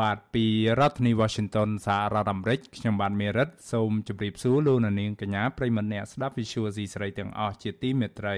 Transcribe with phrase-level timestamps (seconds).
[0.00, 0.46] បាទពី
[0.78, 8.36] រដ្ឋធានី Washington សហរដ្ឋអាមេរិកខ្ញុំបាទមេរិតសូមជម្រាបសួរលោកអ្នកនាងកញ្ញាប្រិយមិត្តអ្នកស្ដាប់ Visual C ស្រីទាំងអស់ជាទីមេត្រី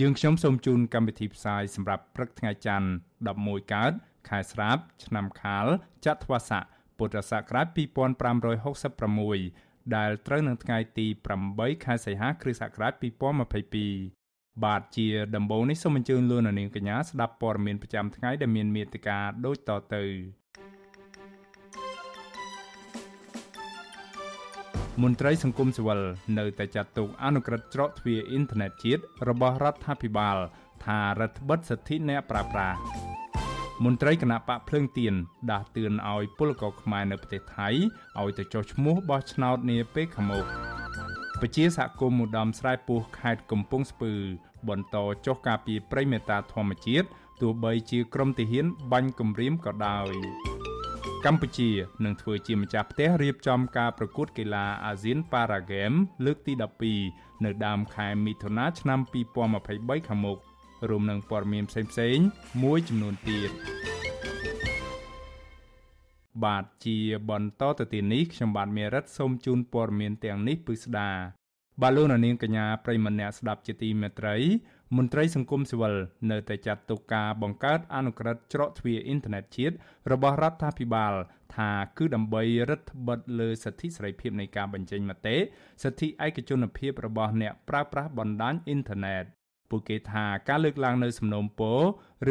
[0.00, 2.88] យើងខ្ញុំសូមជូនកម្មវិធីផ្សាយសម្រាប់ព្រឹកថ្ងៃច័ន្ទ
[3.30, 3.92] 11កើត
[4.28, 5.66] ខែស្រាប ឆ្នាំខាល
[6.06, 6.64] ចត្វាស័ក
[6.98, 7.66] ពុទ្ធសករាជ
[8.56, 11.06] 2566ដែលត្រូវនឹងថ្ងៃទី
[11.46, 12.92] 8ខែសីហាគ្រិស្តសករាជ
[13.78, 15.06] 2022បាទជា
[15.36, 20.04] ដំបូងនេះសូមអញ្ជើញលោកអ្នកនាងកញ្ញាស្ដាប់ព័ត៌មានប្រចាំថ្ងៃដែលមានមេត្តាដូចតទៅ
[25.02, 26.00] មន្ត្រីសង្គមស៊ីវិល
[26.38, 30.36] នៅតែចាត់ទុកអនុក្រឹត្យច្រកទ្វារអ៊ីនធឺណិតជាតិរបស់រដ្ឋាភិបាល
[30.84, 32.78] ថារដ្ឋបិទសិទ្ធិអ្នកប្រើប្រាស់
[33.84, 35.14] មន្ត្រីគណៈបកភ្លើងទៀន
[35.50, 37.68] ដាស់តឿនឲ្យពលករខ្មែរនៅប្រទេសថៃ
[38.20, 40.46] ឲ្យទៅចុះឈ្មោះបោះឆ្នោតនាពេលខាងមុខ
[41.40, 44.12] ពជាសហគមន៍ឧត្តមស្រែពោះខេត្តកំពង់ស្ពឺ
[44.68, 47.06] បន្តចុះការពីប្រិមេតាធម្មជាតិ
[47.40, 50.12] ទោះបីជាក្រមទាហានបាញ់គំរាមក៏ដោយ
[51.26, 51.70] កម្ពុជា
[52.04, 55.92] នឹងធ្វើជាម្ចាស់ផ្ទះរៀបចំការប្រកួតកីឡាអាស៊ានប៉ារ៉ាហ្គេម
[56.24, 56.52] លើកទី
[56.98, 59.00] 12នៅដើមខែមិថុនាឆ្នាំ
[59.54, 60.38] 2023ខាងមុខ
[60.88, 62.26] រួមនឹងព័ត៌មានផ្សេងៗ
[62.62, 63.50] មួយចំនួនទៀត
[66.44, 66.98] បាទជា
[67.30, 71.10] បន្តទៅទីនេះខ្ញុំបាទមេរិតសូមជូនព័ត៌មានទាំងនេះពិស្ដា
[71.82, 74.36] បាទលោកនាងកញ្ញាប្រិមម្នាក់ស្ដាប់ជាទីមេត្រី
[74.96, 75.94] មន្ត្រីសង្គមស៊ីវិល
[76.30, 79.74] នៅតែចាត់ទុកការបង្កើតអនុក្រឹត្យច្រកទ្វារអ៊ីនធឺណិតជាតិ
[80.12, 81.14] របស់រដ្ឋាភិបាល
[81.56, 85.36] ថាគឺដើម្បីរដ្ឋបិទលើសិទ្ធិសេរីភាពនៃការបញ្ចេញមតិ
[85.82, 89.24] សិទ្ធិឯកជនភាពរបស់អ្នកប្រើប្រាស់បណ្ដាញអ៊ីនធឺណិត
[89.70, 91.80] ពួកគេថាការលើកឡើងនៅសំណូមពរ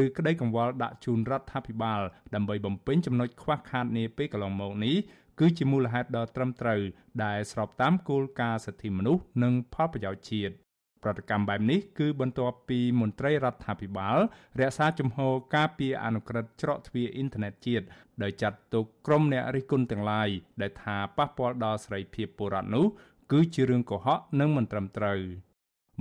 [0.03, 2.01] ឬក្តីកង្វល់ដាក់ជូនរដ្ឋាភិបាល
[2.35, 4.95] ដើម្បីបំពេញចំណុចខ្វះខាតនាពេលកន្លងមកនេះ
[5.39, 6.81] គឺជាមូលហេតុដ៏ត្រឹមត្រូវ
[7.23, 10.66] ដែលស្របតាមគោលការណ៍សិទ្ធិមនុស្សនិងផលប្រយោជន៍ជាតិ
[11.03, 14.17] ប្រតិកម្មបែបនេះគឺបន្ទាប់ពីមន្ត្រីរដ្ឋាភិបាល
[14.59, 17.85] រក្សាជំហរការពីអនុក្រឹត្យច្រកទ្វារអ៊ីនធឺណិតជាតិ
[18.23, 20.29] ដោយចាត់ទុកក្រុមអ្នករិះគន់ទាំងឡាយ
[20.61, 22.85] ដែលថាប៉ះពាល់ដល់សេរីភាពពលរដ្ឋនោះ
[23.31, 25.21] គឺជារឿងកុហកនិងមិនត្រឹមត្រូវ។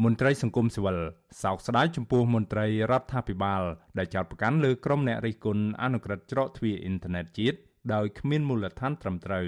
[0.05, 0.99] មន្ត្រីសង្គមស៊ីវិល
[1.43, 3.63] សោកស្ដាយចំពោះមន្ត្រីរដ្ឋាភិបាល
[3.99, 7.59] ដែលចោទប្រកាន់លើក្រុមអ្នករិះគន់អនុក្រឹត្យច្រកទ្វារអ៊ីនធឺណិតជាតិ
[7.95, 9.47] ដោយគ្មានមូលដ្ឋានត្រឹមត្រូវ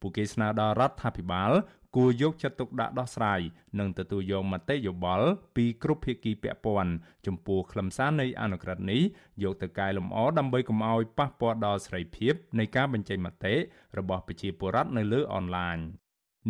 [0.00, 1.52] ពួកគេស្នើដល់រដ្ឋាភិបាល
[1.96, 3.40] គួរយកចិត្តទុកដាក់ដោះស្រាយ
[3.78, 6.92] និងទទួលយកមតិយោបល់ពីគ្រប់ភាគីពាក់ព័ន្ធ
[7.26, 9.02] ចំពោះខ្លឹមសារនៃអនុក្រឹត្យនេះ
[9.42, 13.54] យកទៅកែលម្អដើម្បីកុំឲ្យប៉ះពាល់ដល់សេរីភាពនៃការបញ្ចេញមតិ
[13.98, 15.78] របស់ប្រជាពលរដ្ឋនៅលើអនឡាញ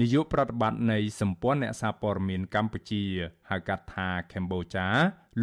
[0.01, 3.05] នាយកប្រតិបត្តិនៃសម្ព័ន្ធអ្នកសារព័ត៌មានកម្ពុជា
[3.51, 4.87] ហៅកាត់ថាកម្ពុជា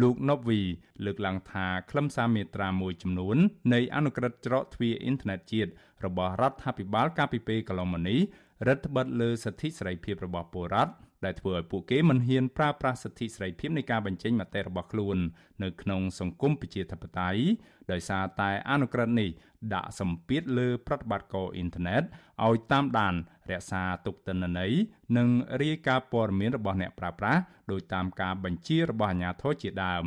[0.00, 0.60] លោកណូវី
[1.04, 3.36] លើកឡើងថាខ្លឹមសារមាត្រាមួយចំនួន
[3.74, 5.70] នៃអនុក្រឹត្យច្រកទ្វារអ៊ីនធឺណិតជាតិ
[6.04, 8.20] របស់រដ្ឋាភិបាលកាលពីពេលកន្លងមកនេះ
[8.64, 10.92] រដ្ឋបិទលើសិទ្ធិសេរីភាពរបស់ពលរដ្ឋ
[11.24, 15.16] ដែលធ្វើឲ្យពួកគេមិនហ៊ានប្រើប្រាស់សិទ្ធិសេរីភាពនៃការបញ្ចេញមតិរបស់ខ្លួន
[15.62, 17.40] នៅក្នុងសង្គមប្រជាធិបតេយ្យ
[17.92, 19.30] ដោយសារតែអនុក្រឹត្យនេះ
[19.74, 22.02] ដាក់សម្ពាធលើប្រតិបត្តិការអ៊ីនធឺណិត
[22.46, 23.14] ឲ្យតាមដាន
[23.50, 24.72] រក្សាទុកទិន្នន័យ
[25.16, 25.28] និង
[25.62, 27.40] រាយការណ៍ព័ត៌មានរបស់អ្នកប្រើប្រាស់
[27.70, 30.06] ដោយតាមការបញ្ជារបស់អាជ្ញាធរជាដើម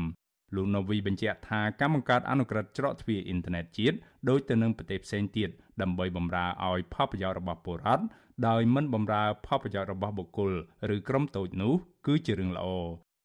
[0.55, 3.97] លោកណូវីបញ្ជាក់ថាការបង្កើតអនុក្រឹត្យច្រកទ្វារអ៊ីនធឺណិតជាតិ
[4.29, 5.49] ដោយទៅនឹងប្រទេសផ្សេងទៀត
[5.81, 8.03] ដើម្បីបម្រើឲ្យផលប្រយោជន៍របស់ពលរដ្ឋ
[8.47, 10.51] ដោយមិនបម្រើផលប្រយោជន៍របស់បុគ្គល
[10.95, 11.73] ឬក្រុមតូចនោះ
[12.07, 12.67] គឺជារឿងល្អ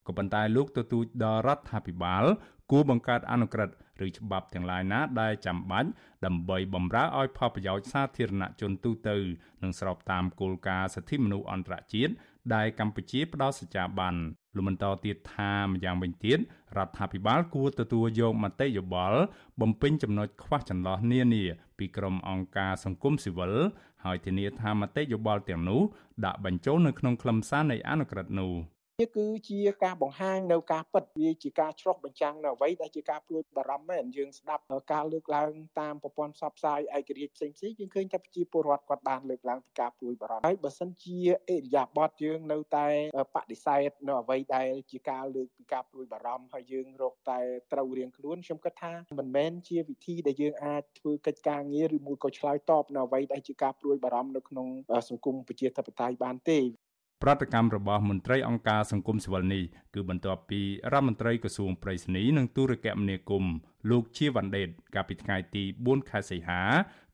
[0.07, 2.25] ក៏ប៉ុន្តែលោកទទូចដល់រដ្ឋាភិបាល
[2.71, 3.75] គួរបង្កើតអនុក្រឹត្យ
[4.07, 5.89] ឬច្បាប់ទាំងឡាយណាដែលចាំបាច់
[6.27, 9.17] ដើម្បីបម្រើឲ្យផលប្រយោជន៍សាធារណជនទូទៅ
[9.63, 12.13] និងស្របតាមគោលការណ៍សិទ្ធិមនុស្សអន្តរជាតិ
[12.55, 14.15] ដែលកម្ពុជាផ្ដល់សច្ចាប័ន
[14.57, 16.39] លោកបន្តទៀតថាម្យ៉ាងវិញទៀត
[16.79, 19.21] រដ្ឋាភិបាលគួរទទួលយកមតិយោបល់
[19.61, 21.45] បំពេញចំណុចខ្វះចន្លោះនានា
[21.79, 23.53] ពីក្រុមអង្គការសង្គមស៊ីវិល
[24.05, 25.81] ហើយធានាថាមតិយោបល់ទាំងនោះ
[26.25, 28.53] ដាក់បញ្ចូលនៅក្នុងខ្លឹមសារនៃអនុក្រឹត្យនោះ។
[29.01, 34.63] វាគឺជាការបង្ហាញនៅការពិតវាជាការឆ្លុះបញ្ចាំងនៅអ្វីដែលជាការព្រួយបារម្ភមែនយើងស្ដាប់
[34.93, 35.51] ការលើកឡើង
[35.81, 41.19] តាមប្រព័ន្ធផ្សព្វផ្សាយឯករាជ្យផ្សេងៗយើងឃើញថាប្រជាពលរដ្ឋគាត់បានលើកឡើងពីការព្រួយបារម្ភហើយបើសិនជា
[41.51, 42.89] អេរយាប័តយើងនៅតែ
[43.35, 47.41] បដិសេធនៅអ្វីដែលជាការលើកពីការព្រួយបារម្ភហើយយើងរកតែ
[47.73, 54.69] ត្រូវរៀងខ្លួនខ្ញុំគិតថាមិនមែនជាវិធីដែលយើងអាចធ្វើកិច្ចការងារឬមួយក៏ឆ្លើយតបនៅអ្វីដែលជាការព្រួយបារម្ភនៅក្នុង
[55.09, 56.61] សង្គមប្រជាធិបតេយ្យបានទេ
[57.23, 59.65] ប្រតិកម្មរបស់មន្ត្រីអង្គការសង្គមស៊ីវិលនេះ
[59.95, 60.61] គឺបន្ទាប់ពី
[60.93, 63.55] រដ្ឋមន្ត្រីក្រសួងប្រៃសណីនិងទូរគមនាគមន៍
[63.91, 66.61] លោកជាវ៉ាន់ដេតកាលពីថ្ងៃទី4ខែសីហា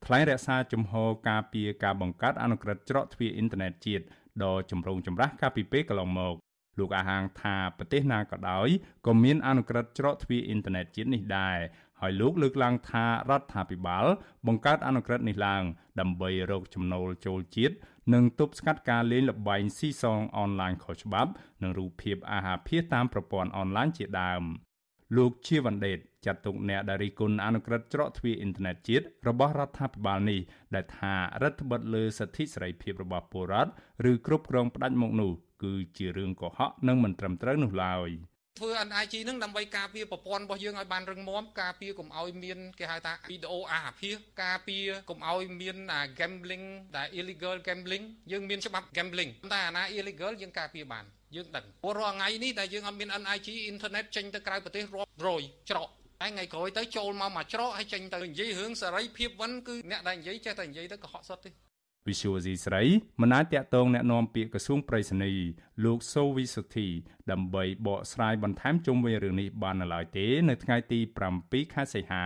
[0.05, 4.05] ថ្លែងរក្សាជំហរការពីការបង្កើតអនុក្រឹត្យច្រកទ្វារអ៊ីនធឺណិតជាតិ
[4.45, 6.35] ដ៏ចម្រូងចម្រាសកាលពីពេលកន្លងមក
[6.79, 8.69] លោកអាហាងថាប្រទេសណាក៏ដោយ
[9.07, 11.59] ក៏មានអនុក្រឹត្យច្រកទ្វារអ៊ីនធឺណិតជាតិនេះដែរ
[12.01, 13.11] ហើយលោកលើកឡើងថារ
[13.41, 14.07] ដ្ឋាភិបាល
[14.47, 15.63] បង្កើតអនុក្រឹត្យនេះឡើង
[16.01, 17.75] ដើម្បីរកចំណូលចូលជាតិ
[18.15, 21.31] និងទប់ស្កាត់ការលេងល្បែងស៊ីសងអនឡាញខុសច្បាប់
[21.63, 24.43] និងរូបភាពអាហារភាសតាមប្រព័ន្ធអនឡាញជាដើម
[25.17, 30.41] លោកជាវ៉ាន់ដេតចាត់ទុកអ្នកដារីគុណអនុក្រឹត្យច្រកទ្វារអ៊ីនធឺណិតជាតិរបស់រដ្ឋាភិបាលនេះ
[30.75, 33.71] ដែលថារដ្ឋបិទលើសិទ្ធិសេរីភាពរបស់ពលរដ្ឋ
[34.11, 35.33] ឬគ្រប់គ្រងផ្ដាច់មុខនោះ
[35.63, 38.11] គឺជារឿងកុហកនិងមិនត្រឹមត្រូវនោះឡើយ។
[38.59, 45.77] ធ្វើ NIG នឹងដើម្បីការពារប្រព័ន្ធរបស់យើងឲ្យបានរឹងមាំការពារកុំឲ្យមានគេហៅថាវីដេអូអាភាសការពារកុំឲ្យមាន
[46.19, 46.67] gambling
[46.97, 51.05] ដែល illegal gambling យើងមានច្បាប់ gambling តែអាណា illegal យើងការពារបាន
[51.37, 55.89] យើងដឹងព្រោះរាល់ថ្ងៃនេះដែលយើងអត់មាន NIG internet ចេញទៅក្រៅប្រទេសរាប់រយច្រក
[56.21, 61.70] តែថ្ងៃក្រោយទៅចូលមកមួយច្រកហើយចេញទៅនិយាយរឿងសេរីភាពវិញគឺអ្នកដែលនិយាយចេះតែនិយាយទៅកុហកសុទ្ធទេ
[62.08, 62.84] វិសុវស៊ីស្រី
[63.22, 65.32] មិនអាចតាក់ទងแนะនាំពាក្យក្រសួងប្រៃសណី
[65.86, 66.88] លោកសូវីសុធី
[67.32, 71.00] ដើម្បីបកស្រាយបន្ថែមជុំវិញរឿងនេះបាននៅឡើយទេនៅថ្ងៃទី
[71.38, 72.26] 7ខែសីហា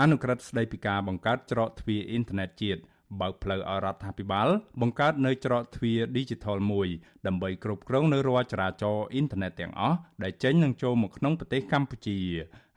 [0.00, 2.82] អនុក្រឹត្យស្តីពីការបង្កើតច្រកទ្វារអ៊ីនធឺណិតជាតិ
[3.20, 4.48] បើកផ្លូវឲ្យរដ្ឋាភិបាល
[4.80, 6.88] បង្កើតនៅច្រកទ្វារ Digital មួយ
[7.26, 12.18] ដើម្បីគ្រប់គ្រងនៅរាល់ចរាចរណ៍អ៊ីនធឺណិតទាំងអស់ដែលចេញនិងចូលមកក្នុងប្រទេសកម្ពុជា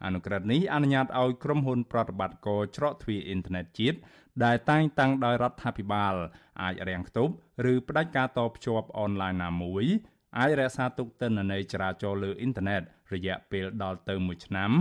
[0.05, 3.97] អនុក្រឹត្យនេះអនុញ្ញាតឲ្យក្រុមហ៊ុនប្រតិបត្តិការច្រកទ្វារអ៊ីនធឺណិតជាតិ
[4.44, 6.14] ដែលតែងតាំងដោយរដ្ឋាភិបាល
[6.62, 7.32] អាចរាំងខ្ទប់
[7.72, 9.84] ឬផ្ដាច់ការតភ្ជាប់អនឡាញណាមួយ
[10.38, 12.82] អាចរក្សាទុកទិន្នន័យចរាចរណ៍លើអ៊ីនធឺណិត
[13.12, 14.72] រយៈពេលដល់ទៅ1ឆ្នាំ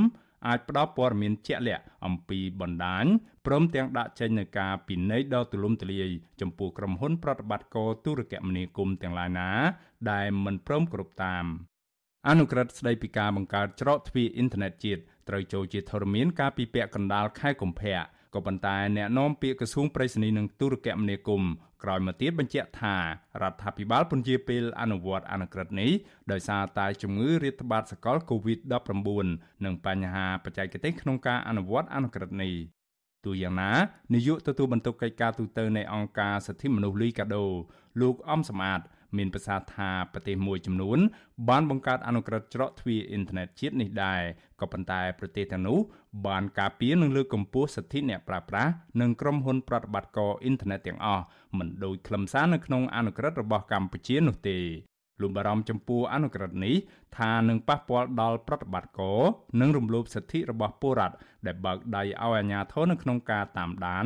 [0.48, 3.06] អាចផ្ដល់ព័ត៌មានជាក់លាក់អំពីបណ្ដាញ
[3.46, 6.10] ព្រមទាំងដាក់ចេញនូវការពិន័យដ៏ទូលំទូលាយ
[6.42, 9.50] ចំពោះក្រុមហ៊ុនប្រតិបត្តិការទូរគមនាគមន៍ទាំងឡាយណា
[10.12, 11.45] ដែលមិនព្រមគ្រប់តាម
[12.28, 18.00] អនុក្រឹត្យស្ដីពីការបង្កើតច្រកទ្វារអ៊ីនធឺណិតជាតិត្រូវចូលជាធរមានការពីពាក់កណ្ដាលខែកុម្ភៈ
[18.34, 21.52] ក៏ប៉ុន្តែអ្នកនាំពាក្យក្រសួងប្រៃសណីនិងទូរគមនាគមន៍
[21.84, 22.96] ក្រោយមកទៀតបញ្ជាក់ថា
[23.42, 25.92] រដ្ឋាភិបាលពន្យាពេលអនុវត្តអនុក្រឹត្យនេះ
[26.31, 32.54] ដោយសារតែជំងឺរាតត្បាតសកល COVID-19 និងបញ្ហាបច្ចេកទេសក្នុងការអនុវត្តអនុក្រឹត្យនេះ
[33.26, 33.72] ទូយ៉ាងណា
[34.14, 37.46] នាយកទទួលបន្ទុកកិច្ចការទូតនៃអង្គការសិទ្ធិមនុស្សលីកាដូ
[38.02, 38.81] លោកអំសំអាត
[39.17, 41.00] មានប្រសាសន៍ថាប្រទេសមួយចំនួន
[41.50, 44.21] បានបង្កើតអនុក្រឹត្យច្រកទ្វារអ៊ីនធឺណិតជាតិនេះដែរ
[44.61, 45.79] ក៏ប៉ុន្តែប្រទេសទាំងនោះ
[46.27, 48.71] បានការពារនិងលើកកម្ពស់សិទ្ធិអ្នកប្រើប្រាស់
[49.01, 51.23] និងក្រុមហ៊ុនប្រតិបត្តិការអ៊ីនធឺណិតទាំងអស់
[51.57, 54.59] មិនដូចខ្លឹមសារនៅក្នុងអនុក្រឹត្យរបស់កម្ពុជានោះទេ
[55.21, 56.75] លោកបារម្ភចំពោះអនុក្រឹត្យនេះ
[57.17, 59.19] ថានឹងប៉ះពាល់ដល់ប្រតិបត្តិការ
[59.61, 61.15] និងរំលោភសិទ្ធិរបស់ពលរដ្ឋ
[61.45, 64.06] ដែលបើកដៃឲ្យអាជ្ញាធរនៅក្នុងការតាមដាន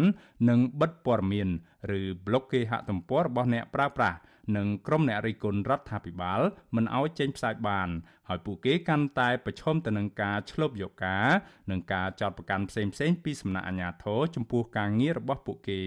[0.50, 1.48] និងបិទព័ត៌មាន
[2.00, 4.18] ឬប្លុកគេហទំព័ររបស់អ្នកប្រើប្រាស់
[4.58, 6.42] និងក្រុមអ្នករិះគន់រដ្ឋាភិបាល
[6.76, 7.90] មិនឲ្យចេញផ្សាយបាន
[8.30, 11.30] ហើយពួកគេកាន់តែប្រឈមទៅនឹងការឆ្លប់យកការ
[11.72, 15.82] និងការចោទប្រកាន់ផ្សេងៗពីសំណាក់អាជ្ញាធរចំពោះការងាររបស់ពួកគេ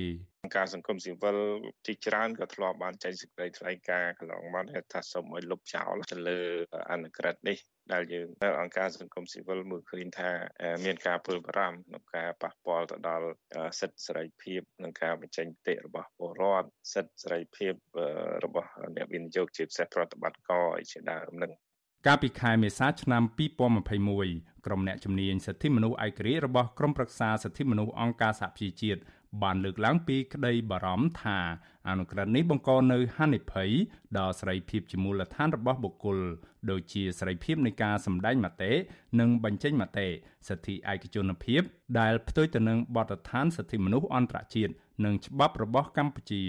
[0.57, 1.39] ការសង្គមស៊ីវិល
[1.87, 6.41] ជាច្រើនក៏ធ្លាប់បានចេញសេចក្តីថ្លែងការណ៍កន្លងមកថាសូមឲ្យលុបចោលទៅលើ
[6.93, 7.59] អនុក្រឹត្យនេះ
[7.93, 10.31] ដែលយើងនៅអង្គការសង្គមស៊ីវិលមើលឃើញថា
[10.85, 13.29] មានការព្រួយបារម្ភក្នុងការប៉ះពាល់ទៅដល់
[13.81, 17.73] សិទ្ធិសេរីភាពនិងការបញ្ចេញមតិរបស់ពលរដ្ឋសិទ្ធិសេរីភាព
[18.45, 21.53] របស់អ្នកវិនិយោគជាពិសេសប្រតិបត្តិការជាដើមនឹង
[22.07, 23.23] កាលពីខែមេសាឆ្នាំ
[23.95, 29.01] 2021ក្រុមអ្នកជំនាញសិទ្ធិមនុស្សឯករាជ្យរបស់ក្រមប្រឹក្សាសិទ្ធិមនុស្សអង្គការសហប្រជាជាតិ
[29.43, 31.39] បានលើកឡើងពីក្តីបារម្ភថា
[31.89, 33.71] អនុក្រឹត្យនេះបង្កនៅហានិភ័យ
[34.19, 36.19] ដល់សេរីភាពជាមូលដ្ឋានរបស់បុគ្គល
[36.71, 38.73] ដូចជាសេរីភាពនៃការសម្ដែងមតិ
[39.21, 40.09] និងបញ្ចេញមតិ
[40.49, 41.63] សិទ្ធិឯកជនភាព
[42.01, 44.73] ដែលផ្ទុយទៅនឹងបទដ្ឋានសិទ្ធិមនុស្សអន្តរជាតិ
[45.05, 46.43] និងច្បាប់របស់កម្ពុជា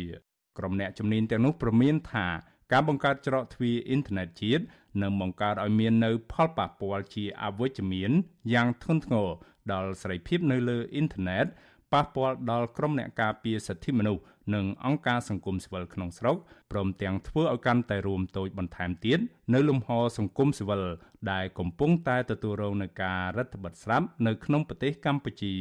[0.57, 2.27] ក្រុមអ្នកជំនាញទាំងនោះព្រមានថា
[2.71, 4.63] ការបង្កើតច្រកទ្វារអ៊ីនធឺណិតជាតិ
[5.01, 8.11] នឹងបង្កើតឲ្យមាននៅផលប៉ះពាល់ជាអវិជ្ជមាន
[8.53, 9.27] យ៉ាងធ្ងន់ធ្ងរ
[9.71, 11.45] ដល់សេរីភាពនៅលើអ៊ីនធឺណិត
[11.93, 14.23] ប៉ះពាល់ដល់ក្រុមអ្នកការពារសិទ្ធិមនុស្ស
[14.55, 16.37] និងអង្គការសង្គមស៊ីវិលក្នុងស្រុក
[16.71, 19.19] ព្រមទាំងធ្វើឲ្យកាន់តែរួមតូចបន្ថែមទៀត
[19.53, 20.83] នៅលំហសង្គមស៊ីវិល
[21.31, 25.55] ដែលកំពុងតែទទួលរងនឹងការរដ្ឋបិទស្រាប់នៅក្នុងប្រទេសកម្ពុជា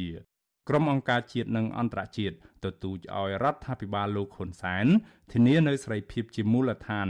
[0.69, 4.85] ក្រុមអង្គការជាតិនិងអន្តរជាតិទទូចឲ្យរដ្ឋាភិបាលលោកហ៊ុនសែន
[5.33, 7.07] ធានានៅសេរីភាពជាមូលដ្ឋាន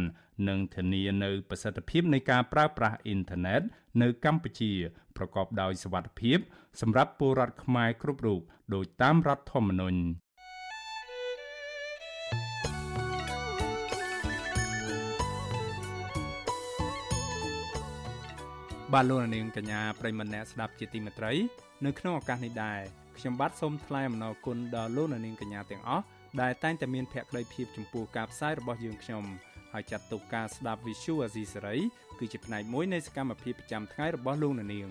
[0.50, 3.62] និងធានានៅប្រសិទ្ធភាពនៃការប្រើប្រាស់អ៊ីនធឺណិត
[4.02, 4.72] នៅកម្ពុជា
[5.18, 6.38] ប្រកបដោយសុវត្ថិភាព
[6.82, 8.42] សម្រាប់ពលរដ្ឋខ្មែរគ្រប់រូប
[8.74, 10.00] ដោយតាមរដ្ឋធម្មនុញ្ញ
[18.94, 21.34] បាទលោកនាងកញ្ញាប្រិមម្នាក់ស្ដាប់ជាទីមេត្រី
[21.86, 26.04] នៅក្នុងឱកាសនេះដែរ ខ្ញុំបាទសូមថ្លែងអំណរគុណដល់លោកនាងកញ្ញាទាំងអស់
[26.42, 29.24] ដែលតែងតែមានភក្ដីភាពចំពោះការផ្សាយរបស់យើងខ្ញុំ
[29.74, 31.78] ហើយចាត់ទុកការស្ដាប់ Visual Asia សេរី
[32.20, 34.90] គឺជាផ្នែកមួយនៃសកម្មភាពប្រចាំថ្ងៃរបស់លោកអ្នកនាង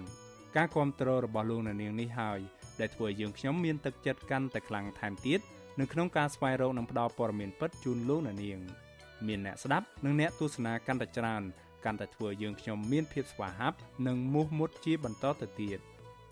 [0.57, 2.41] ការគ្រប់គ្រងរបស់លោកអ្នកនាងនេះហើយ
[2.81, 5.41] ដែលធ្វើឲ្យយើងខ្ញុំមានទឹកចិត្តកាន់តែខ្លាំងថែមទៀត
[5.81, 8.59] នៅក្នុងការស្វែងរកនិងផ្តល់ព័ត៌មានពិតជូនលោកអ្នកនាង
[9.27, 11.43] មានអ្នកស្ដាប់និងអ្នកទស្សនាកាន់តែច្រើន
[11.85, 15.81] កាន់តែធ្វើយើងខ្ញុំមានភាពស្វាហាប់និងមោះមុតជាបន្តទៅទៀត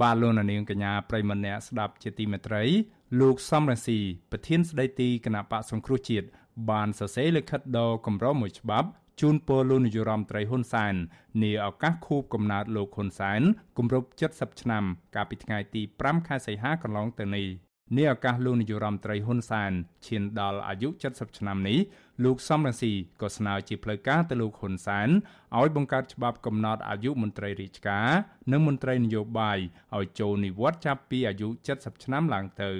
[0.00, 2.62] បាទលោកនាងកញ្ញាប្រិមម្នាក់ស្ដាប់ជាទីមេត្រី
[3.20, 3.98] លោកសំរងស៊ី
[4.30, 6.26] ប្រធានស្ដីទីគណៈបកសង្គ្រោះជាតិ
[6.70, 8.88] បានសរសេរលិខិតដល់គម្រោងមួយច្បាប់
[9.20, 10.94] ជូនពរលោកនាយរដ្ឋមន្ត្រីហ៊ុនសែន
[11.42, 13.42] នាឱកាសខួបកំណើតលោកហ៊ុនសែន
[13.78, 14.84] គម្រប់70ឆ្នាំ
[15.14, 17.46] កាលពីថ្ងៃទី5ខែសីហាកន្លងទៅនេះ
[17.96, 19.72] នាឱកាសលោកនាយរដ្ឋមន្ត្រីហ៊ុនសែន
[20.06, 21.78] ឈានដល់អាយុ70ឆ្នាំនេះ
[22.24, 25.08] លោកសំរងស៊ីក៏ស្នើជាផ្លូវការទៅលោកហ៊ុនសែន
[25.58, 28.08] ឲ្យបង្កើតច្បាប់កំណត់អាយុមន្ត្រីរាជការ
[28.52, 29.58] និងមន្ត្រីនយោបាយ
[29.96, 32.72] ឲ្យចូលនិវត្តន៍ចាប់ពីអាយុ70ឆ្នាំឡើងទៅ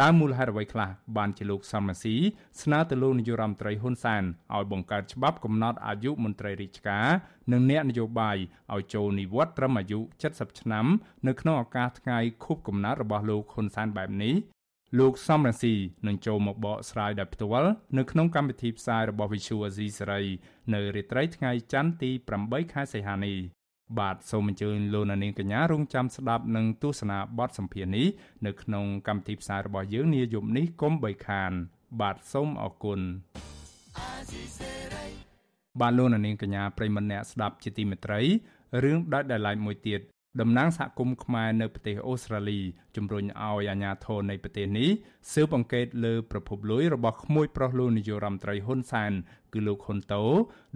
[0.00, 2.16] តើមូលហេតុអ្វីខ្លះបានជាលោកសំរាស៊ី
[2.62, 4.22] ស្នើទៅលោកនាយរដ្ឋមន្ត្រីហ៊ុនសែន
[4.54, 7.06] ឲ្យបង្កើតច្បាប់កំណត់អាយុមន្ត្រីរាជការ
[7.52, 8.36] និងអ្នកនយោបាយ
[8.74, 10.86] ឲ្យចូលនិវត្តន៍ត្រឹមអាយុ70ឆ្នាំ
[11.26, 14.34] នៅក្នុងឱកាសថ្ងៃខួបកំណើតរបស់លោកហ៊ុនសែនបែបនេះ
[14.98, 15.74] លោកសំរងស៊ី
[16.06, 20.22] នឹងចូលមកបកស្រាយដោយផ្ទាល់នៅក្នុងកម្មវិធីផ្សាយរបស់ Visual Asia សេរី
[20.74, 22.10] នៅរាត្រីថ្ងៃច័ន្ទទី
[22.42, 23.36] 8ខែសីហានេះ
[23.98, 28.06] បាទសូមអញ្ជើញលោកនាងកញ្ញារងចាំស្ដាប់និងទស្សនាបទសម្ភាសន៍នេះ
[28.46, 31.52] នៅក្នុងកម្មវិធីផ្សាយរបស់យើងនាយប់នេះកុំបីខាន
[32.00, 33.00] បាទសូមអរគុណ
[35.80, 38.20] បាទលោកនាងកញ្ញាប្រិមម្នាក់ស្ដាប់ជាទីមេត្រី
[38.84, 40.00] រឿងដាច់ដោយឡែកមួយទៀត
[40.40, 42.60] តំណាងសហគមន៍ខ្មែរនៅប្រទេសអូស្ត្រាលី
[42.96, 44.90] ជំរុញឲ្យអាជ្ញាធរនៃប្រទេសនេះ
[45.32, 49.12] ស៊ើបអង្កេតលើប្រភពលុយរបស់ក្មួយប្រុសលោកនាយករដ្ឋមន្ត្រីហ៊ុនសែន
[49.52, 50.24] គឺលោកហ៊ុនតូ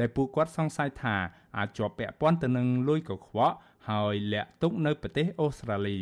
[0.00, 1.16] ដែលពួកគាត់សង្ស័យថា
[1.58, 3.54] អាចជាប់ពាក់ព័ន្ធទៅនឹងលុយកខ្វក់
[3.90, 5.98] ហើយលាក់ទុកនៅប្រទេសអូស្ត្រាលី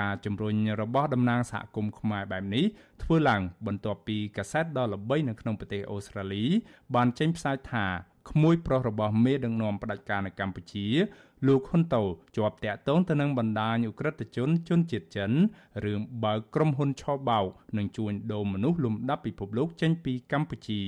[0.00, 2.64] ការជំរុញរបស់តំណាងសហគមន៍ខ្មែរបែបនេះ
[3.02, 6.44] ធ្វើឡើងបន្ទាប់ពីកាសែតដ៏ល្បីនៅក្នុងប្រទេសអូស្ត្រាលី
[6.94, 7.86] បានចេញផ្សាយថា
[8.30, 10.86] ក្មួយប្រុសរបស់មេដឹកនាំផ្ដាច់ការនៅកម្ពុជា
[11.46, 12.02] លោកហ៊ុនតូ
[12.36, 15.30] ជាប់តាក់ទងទៅនឹងបណ្ដាញអ ுக ្រិតជនជនជាតិចិន
[15.84, 17.46] រឿងបើកក្រុមហ៊ុនឆោបោក
[17.78, 20.82] និងជួញដូរមនុស្សលំដាប់ពិភពលោកចេញពីកម្ពុជា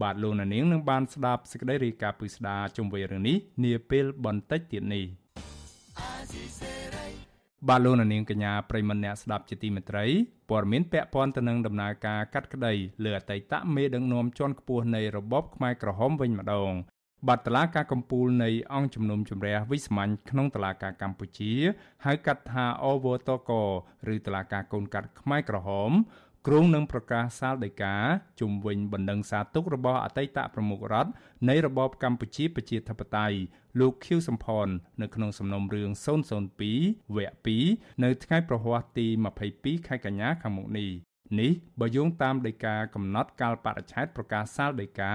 [0.00, 6.81] បាទលោកនាងនឹងបានស្ដាប់សេចក្តីរាយការណ៍ពិស្ដាជុំវិញរឿងនេះនាពេលបន្តិចទៀតនេះ
[7.68, 10.06] បាទលោកនាងកញ្ញាប្រិមម្នាក់ស្ដាប់ជាទីមេត្រី
[10.50, 12.72] ព័ត៌មានពាក់ព័ន្ធទៅនឹងដំណើរការកាត់ក្តី
[13.04, 16.72] លើអតីតមេដឹកនាំជាន់ខ្ពស់នៃរបបខ្មែរក្រហមវិញម្ដង
[17.28, 21.52] បាត់តឡាការកម្ពុជានៃអង្គជំនុំជម្រះវិស្មាញ់ក្នុងតឡាការកម្ពុជា
[22.04, 23.50] ហៅកាត់ថាអវតក
[24.14, 25.90] ឬតឡាការកូនកាត់ខ្មែរក្រហម
[26.48, 27.94] គ្រងនឹងប្រកាសសាលដីកា
[28.40, 31.10] ជំវិញបណ្ដឹងសារទុករបស់អតីតប្រមុខរដ្ឋ
[31.48, 33.36] នៃរបបកម្ពុជាប្រជាធិបតេយ្យ
[33.80, 34.68] លោកខៀវសំផន
[35.02, 35.90] នៅក្នុងសំណុំរឿង
[36.52, 39.06] 002វគ្គ2នៅថ្ងៃប្រហ័សទី
[39.48, 40.90] 22ខែកញ្ញាខាងមុខនេះ
[41.40, 45.12] នេះបើយោងតាមដីកាកំណត់កាលបរិច្ឆេទប្រកាសសាលដីកា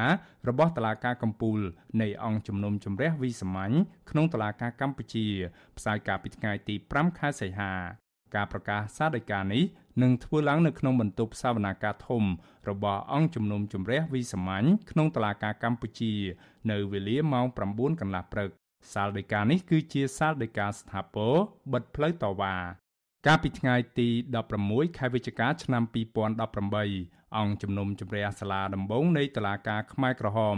[0.47, 1.59] របស់តុលាការកំពូល
[2.01, 3.73] នៃអង្គជំនុំជម្រះវិសាមញ្ញ
[4.09, 5.27] ក្នុងតុលាការកម្ពុជា
[5.77, 7.73] ផ្សាយកាលពីថ្ងៃទី5ខែសីហា
[8.35, 9.63] ការប្រកាសសាលដីកានេះ
[10.01, 12.23] នឹងធ្វើឡើងនៅក្នុងបន្ទប់សវនាការធំ
[12.69, 16.13] របស់អង្គជំនុំជម្រះវិសាមញ្ញក្នុងតុលាការកម្ពុជា
[16.71, 18.49] នៅវេលាម៉ោង9កន្លះព្រឹក
[18.93, 21.35] សាលដីកានេះគឺជាសាលដីកាស្ថាពរ
[21.71, 22.55] បិទផ្លូវតវ៉ា
[23.27, 24.09] កាលពីថ្ងៃទី
[24.53, 25.83] 16ខែវិច្ឆិកាឆ្នាំ
[26.55, 30.57] 2018អង្គជំនុំជម្រះសាលាដំបងនៃតុលាការខ្មែរក្រហម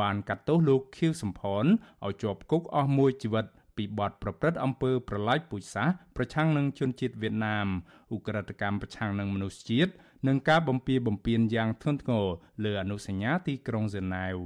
[0.00, 1.64] បានកាត់ទោសលោកខៀវសំផន
[2.04, 7.68] ឲ្យជាប់គុកអស់មួយជីវិត ពីបទប្រព្រឹត្តអំពើប្រល័យពូជសាសន៍ប្រឆាំងនឹងជនជាតិវៀតណាម
[8.14, 9.92] ឧក្រិដ្ឋកម្មប្រឆាំងនឹងមនុស្សជាតិ
[10.28, 12.26] និងការបំពារបំពានយ៉ាងធ្ងន់ធ្ងរ
[12.64, 14.36] លើអនុសញ្ញាទីក្រុងហ្សឺណែវ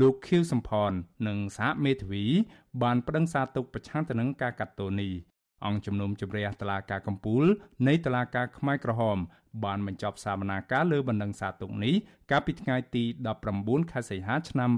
[0.00, 0.92] លោកខៀវសំផន
[1.28, 2.24] និងសហមេធាវី
[2.82, 5.12] បានប្តឹងសារទុកប្រឆាំងទៅនឹងការកាត់ទោសនេះ
[5.66, 7.44] អង្គជំនុំជម្រះតឡាការកំពូល
[7.88, 9.18] នៃតឡាការខ្មែរក្រហម
[9.64, 11.94] បានបញ្ចប់សវនាការលើបណ្ដឹងសារទុកនេះ
[12.30, 13.04] កាលពីថ្ងៃទី
[13.48, 14.70] 19ខែសីហាឆ្នាំ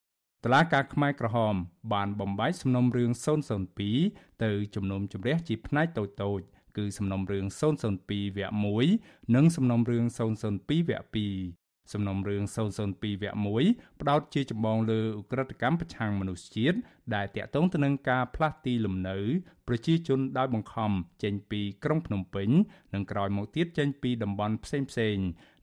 [0.45, 1.55] តឡាការខ្មែរក្រហម
[1.93, 3.11] បានបំបែកសំណុំរឿង
[3.77, 6.03] 002ទៅជំនុំជម្រះជាផ្នែកតូ
[6.39, 6.43] ចៗ
[6.77, 8.39] គឺសំណុំរឿង002វគ្គ
[8.87, 11.17] 1និងសំណុំរឿង002វគ្គ
[11.57, 11.61] 2
[11.93, 16.77] សំណុំរឿង002វគ្គ1ផ្ដោតជាចម្បងលើឧក្រិដ្ឋកម្មប្រឆាំងមនុស្សជាតិ
[17.15, 19.17] ដែលតាក់ទងទៅនឹងការផ្លាស់ទីលំនៅ
[19.67, 20.91] ប្រជាជនដោយបង្ខំ
[21.23, 22.49] ចេញពីក្រុងភ្នំពេញ
[22.93, 25.17] និងក្រោយមកទៀតចេញពីតំបន់ផ្សេងផ្សេង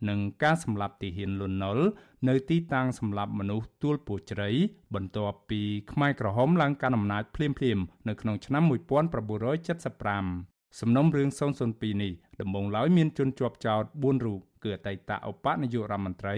[0.09, 1.87] និងការសម្លាប់ទាហានលន់ នល់
[2.29, 4.49] នៅទីតាំងសម្លាប់មនុស្សទួលពូជ្រៃ
[4.95, 5.61] បន្ទាប់ពី
[5.93, 11.29] ខ្មែរក្រហមឡើងកាន់អំណាចភ្លាមៗនៅក្នុងឆ្នាំ1975សំណុំរឿង
[11.67, 16.37] 002នេះដំបូងឡើយមានជនជាប់ចោទ4រូបគឺអតីតឧបនាយករដ្ឋមន្ត្រី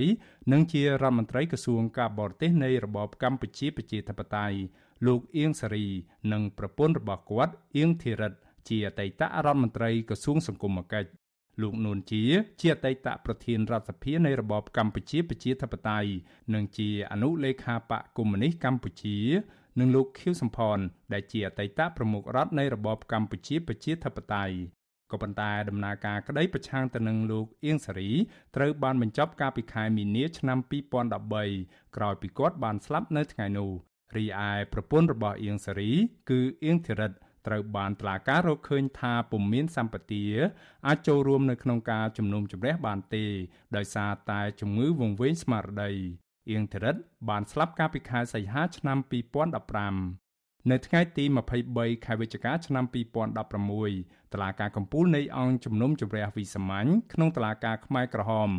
[0.53, 4.57] និងជារដ្ឋមន្ត្រីក្រសួងការបរទេសនៃរបបកម្ពុជាប្រជាធិបតេយ្យ
[5.07, 5.87] លោកអៀងសារី
[6.33, 8.33] និងប្រពន្ធរបស់គាត់អៀងធីរិត
[8.69, 11.09] ជាអតីតរដ្ឋមន្ត្រីក្រសួងសង្គមកិច្ច
[11.63, 12.25] លោកនួនជា
[12.61, 16.11] ជាអតីតប្រធានរដ្ឋសភានៃរបបកម្ពុជាប្រជាធិបតេយ្យ
[16.55, 19.19] និងជាអនុលេខាបកកុម្មុយនីសកម្ពុជា
[19.79, 20.79] និងលោកខៀវសំផន
[21.13, 24.57] ដែលជាអតីតប្រមុខរដ្ឋនៃរបបកម្ពុជាប្រជាធិបតេយ្យ
[25.11, 28.11] ក៏ប៉ុន្តែដំណើរការក្តីប្រឆាំងទៅនឹងលោកអៀងសារី
[28.57, 30.59] ត្រូវបានបញ្ចប់កាលពីខែមីនាឆ្នាំ
[31.29, 33.71] 2013ក្រោយពីគាត់បានស្លាប់នៅថ្ងៃនោះ
[34.17, 35.91] រីឯប្រពន្ធរបស់អៀងសារី
[36.31, 37.13] គឺអៀងធីរិត
[37.47, 40.25] ត្រូវបានតឡាការរកឃើញថាពុំមានសម្បទា
[40.87, 43.25] អាចចូលរួមនៅក្នុងការជំនុំជម្រះបានទេ
[43.77, 45.93] ដោយសារតែជំងឺវង្វេងស្មារតី
[46.51, 46.97] អៀងធរិត
[47.29, 51.25] បានស្លាប់កាលពីខែសីហាឆ្នាំ2015នៅថ្ងៃទី
[51.65, 52.85] 23ខែវិច្ឆិកាឆ្នាំ
[53.59, 58.51] 2016តឡាការកំពូលនៃអង្គជំនុំជម្រះវិសាមញ្ញក្នុងតឡាការខ្មែរក្រហម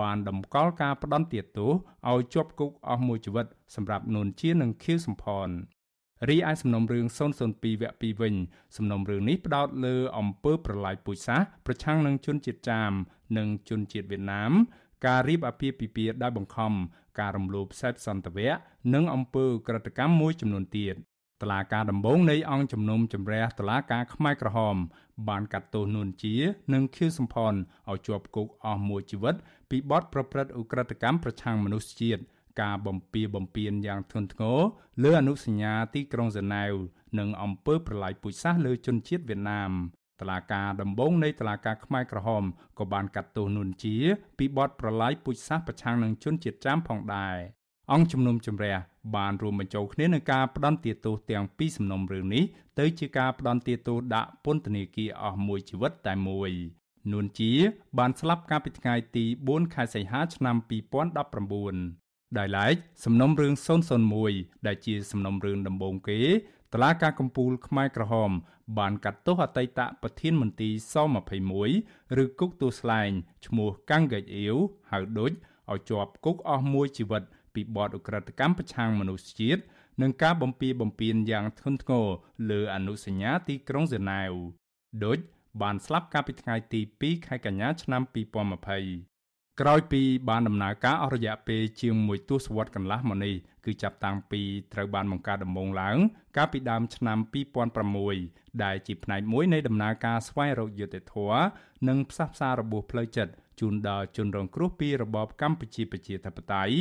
[0.00, 1.72] បានតម្កល់ការផ្ដន់ទាទោស
[2.10, 5.48] ឲ្យជាប់គុកអស់មួយជីវិតសម្រាប់នួនជានិងខៀវសំផន
[6.28, 8.34] រីឯសំណុំរឿង002វគ្គ2វិញ
[8.76, 12.92] សំណុំរឿងនេះផ្ដោតលើអំពើប្រល័យពូជសាសន៍ប្រឆាំងនឹងជនជាតិចាម
[13.38, 14.52] និងជនជាតិវៀតណាម
[15.06, 16.72] ការរៀបអាពាហ៍ពិពាហ៍ដោយបង្ខំ
[17.18, 18.50] ការរំលោភសេពសន្តិវៈ
[18.94, 20.94] និងអំពើក្រិតកម្មមួយចំនួនទៀត
[21.42, 24.76] តឡាការដំបងនៃអង្គជំនុំជម្រះតឡាការខ្មែរក្រហម
[25.28, 26.34] បានកាត់ទោសនួនជា
[26.72, 27.54] និងខៀវសំផន
[27.90, 29.34] ឲ្យជាប់គុកអស់មួយជីវិត
[29.70, 32.22] ពីបទប្រព្រឹត្តឧក្រិដ្ឋកម្មប្រឆាំងមនុស្សជាតិ
[32.60, 34.58] ការបំពៀបំពៀនយ៉ាងធ្ងន់ធ្ងរ
[35.02, 36.72] លើអនុសញ្ញាទីក្រុងហ្សឺណែវ
[37.18, 39.72] និងអំពើប្រល័យពូជសាសន៍លើជនជាតិវៀតណាម
[40.20, 42.44] តឡាការដំបងនៃតឡាការខ្មែរក្រហម
[42.78, 43.96] ក៏បានកាត់ទោសនួនជា
[44.38, 47.36] ពីបទប្រល័យពូជសាសន៍ប្រឆាំងនឹងជនជាតិចាមផងដែរ
[47.92, 48.76] អង្គជំនុំជម្រះ
[49.16, 52.44] បានរួមបញ្ចូលគ្នានឹងការផ្ដន្ទាទោសទាំងពីរសំណុំរឿងនេះ
[52.78, 56.50] ទៅជាការផ្ដន្ទាទោសដាក់ពន្ធនាគារអស់មួយជីវិតតែមួយ
[57.12, 57.52] នួនជា
[57.98, 60.56] បានស្លាប់កាលពីថ្ងៃទី4ខែសីហាឆ្នាំ
[61.36, 62.05] 2019
[62.38, 63.54] ដោយឡែកសំណុំរឿង
[64.10, 66.20] 001ដែលជាសំណុំរឿងដំបូងគេ
[66.72, 68.30] តឡាការកំពូលខ្មែរក្រហម
[68.78, 70.94] បានកាត់ទោសអតីតប្រធានមន្ត្រីស
[71.56, 73.10] 21ឬគុកទួលស្លែង
[73.46, 74.56] ឈ្មោះកាំងកេកអ៊ីវ
[74.90, 75.32] ហៅដូច
[75.72, 77.22] ឲ្យជាប់គុកអស់មួយជីវិត
[77.54, 79.62] ពីបទឧក្រិដ្ឋកម្មប្រឆាំងមនុស្សជាតិ
[80.02, 82.06] និងការបំពៀបំពៀនយ៉ាងធ្ងន់ធ្ងរ
[82.50, 84.32] លើអនុសញ្ញាទីក្រុងហ្សឺណែវ
[85.04, 85.18] ដូច
[85.62, 89.15] បានស្លាប់កាលពីថ្ងៃទី2ខែកញ្ញាឆ្នាំ2020
[89.60, 94.40] ក្រោយពីបានដំណើរការអស់រយៈពេលជាង1ទសវត្សរ៍កន្លះមកនេះគឺចាប់តាំងពី
[94.72, 95.96] ត្រូវបានបង្កើតដំបូងឡើង
[96.36, 97.18] កាលពីដើមឆ្នាំ
[97.90, 101.42] 2006ដែលជាផ្នែកមួយនៃដំណើរការស្វែងរកយុត្តិធម៌
[101.88, 106.76] និងផ្សះផ្សារបួសផ្លូវចិត្តជូនដល់ជនរងគ្រោះពីរបបកម្ពុជាប្រជាធិបតេយ្យ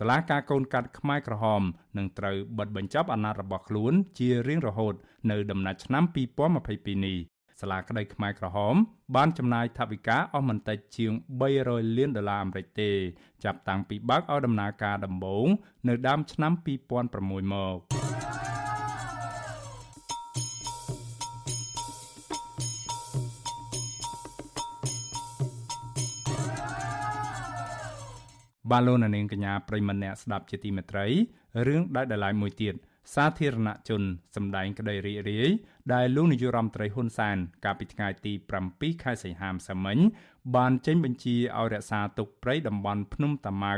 [0.00, 1.62] តឡាការកូនកាត់ខ្មែរក្រហម
[1.96, 4.94] នឹងត្រូវបិទបញ្ចប់អាណត្តិរបស់ខ្លួនជារៀងរហូត
[5.30, 6.04] នៅដំណាច់ឆ្នាំ
[6.54, 7.31] 2022នេះ
[7.62, 8.74] សាលាក្តីខ្មែរក្រហម
[9.16, 11.12] បានចំណាយថវិកាអស់មិនតិចជាង
[11.54, 12.90] 300លានដុល្លារអាមេរិកទេ
[13.44, 15.46] ចាប់តាំងពីបើកឲ្យដំណើរការដំបូង
[15.88, 17.78] នៅដើមឆ្នាំ2006មក
[28.70, 31.06] បានលោកនាងកញ្ញាប្រិមម្នាក់ស្ដាប់ជាទីមេត្រី
[31.66, 32.74] រឿងដាច់ដライមួយទៀត
[33.14, 34.02] សាធារណជន
[34.36, 35.50] សម្ដែងក្តីរីករាយ
[35.94, 38.32] ដែលលោកនាយរដ្ឋមន្ត្រីហ៊ុនសែនកាលពីថ្ងៃទី
[38.68, 39.98] 7ខែសីហាម្សិលមិញ
[40.56, 43.74] បានចេញបញ្ជាឲ្យរក្សាទុកព្រៃតំបន់ភ្នំតាម៉ៅ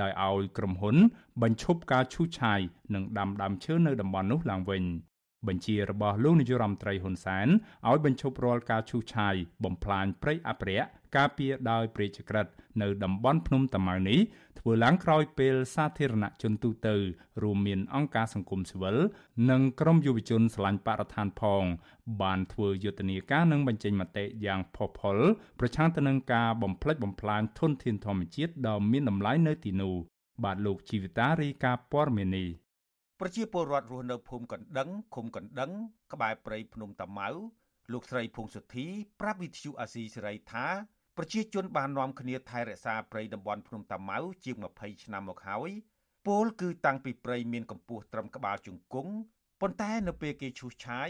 [0.00, 0.96] ដោយឲ្យក្រុមហ៊ុន
[1.42, 2.60] បញ្ឈប់ការឈូសឆាយ
[2.94, 4.84] និងដាំដើមឈើនៅតំបន់នោះឡើងវិញ
[5.48, 7.48] បញ្ជារបស់លោកនាយរដ្ឋមន្ត្រីហ៊ុនសែន
[7.88, 12.46] ឲ្យបញ្ឈប់រាល់ការឈូសឆាយបំផ្លាញព្រៃអភិរក្សការពារដោយព្រៃចក្រិត
[12.82, 14.20] នៅតំបន់ភ្នំតាម៉ៅនេះ
[14.58, 16.96] ធ្វើឡើងក្រោយពេលសាធារណជនទូទៅ
[17.42, 18.96] រួមមានអង្គការសង្គមស៊ីវិល
[19.50, 21.64] និងក្រុមយុវជនស្រឡាញ់បរិស្ថានផង
[22.22, 25.18] បានធ្វើយុទ្ធនាការនិងបញ្ចេញមតិយ៉ាងផុសផុល
[25.60, 29.94] ប្រឆាំងទៅនឹងការបំផ្លិចបំផ្លាញធនធានធម្មជាតិដ៏មានតម្លៃនៅទីនោះ
[30.44, 32.46] បាទលោកជីវិតារីកាព័រមេនី
[33.22, 35.72] ប្រជាពលរដ្ឋរស់នៅភូមិកណ្ដឹងឃុំកណ្ដឹង
[36.12, 37.28] ក្បែរព្រៃភ្នំតាម៉ៅ
[37.92, 38.86] លោកស្រីភុងសុធី
[39.20, 40.66] ប្រាប់វិទ្យុអាស៊ីសេរីថា
[41.16, 45.70] ប្រជាជនបាននាំគ្នាថែរក្សាព្រៃតំបន់ភ្នំតាម៉ៅជាង20ឆ្នាំមកហើយ
[46.26, 49.12] ពលគឺតាំងពីព្រៃមានកម្ពស់ត្រឹមក្បាលជង្គង់
[49.60, 51.08] ប៉ុន្តែនៅពេលគេឈូសឆាយ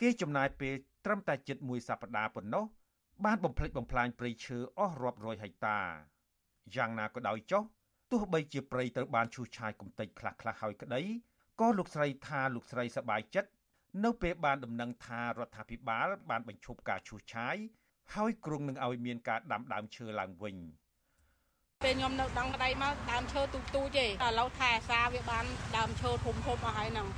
[0.00, 2.64] គេចំណាយពេលត្រឹមតែជិត1សប្តាហ៍ប៉ុណ្ណោះ
[3.24, 5.80] បានបំផ្លិចបំផ្លាញព្រៃឈើអស់រាប់រយហិកតា
[6.76, 7.62] យ៉ាងណាក៏ដោយចុះ
[8.10, 11.02] ទោះបីជាព្រៃត្រូវបានឈូសឆាយគំតិចខ្លះៗហើយក្តី
[11.62, 13.50] ក៏លោកស្រីថាលោកស្រីសប្បាយចិត្ត
[14.04, 17.56] នៅពេលបានដំណឹងថារដ្ឋាភិបាលបានបញ្ឈប់ការឈូសឆាយ
[18.14, 20.56] ហើយគ្រងនឹងឲ្យមានការដាំដើមឈើឡើងវិញ
[21.84, 25.44] ពេលខ្ញុំនៅដងក្តីមកដើមឈើទូទូចទេឥឡូវថែអាសាវាបាន
[25.76, 27.08] ដើមឈើធំធំអស់ហើយហ្នឹង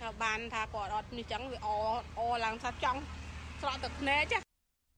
[0.00, 1.68] ថាបានថាគាត់អត់នេះចឹងវាអ
[2.18, 3.00] អឡើងថាចង់
[3.60, 4.38] ស្រក់ទឹកភ្នែកចា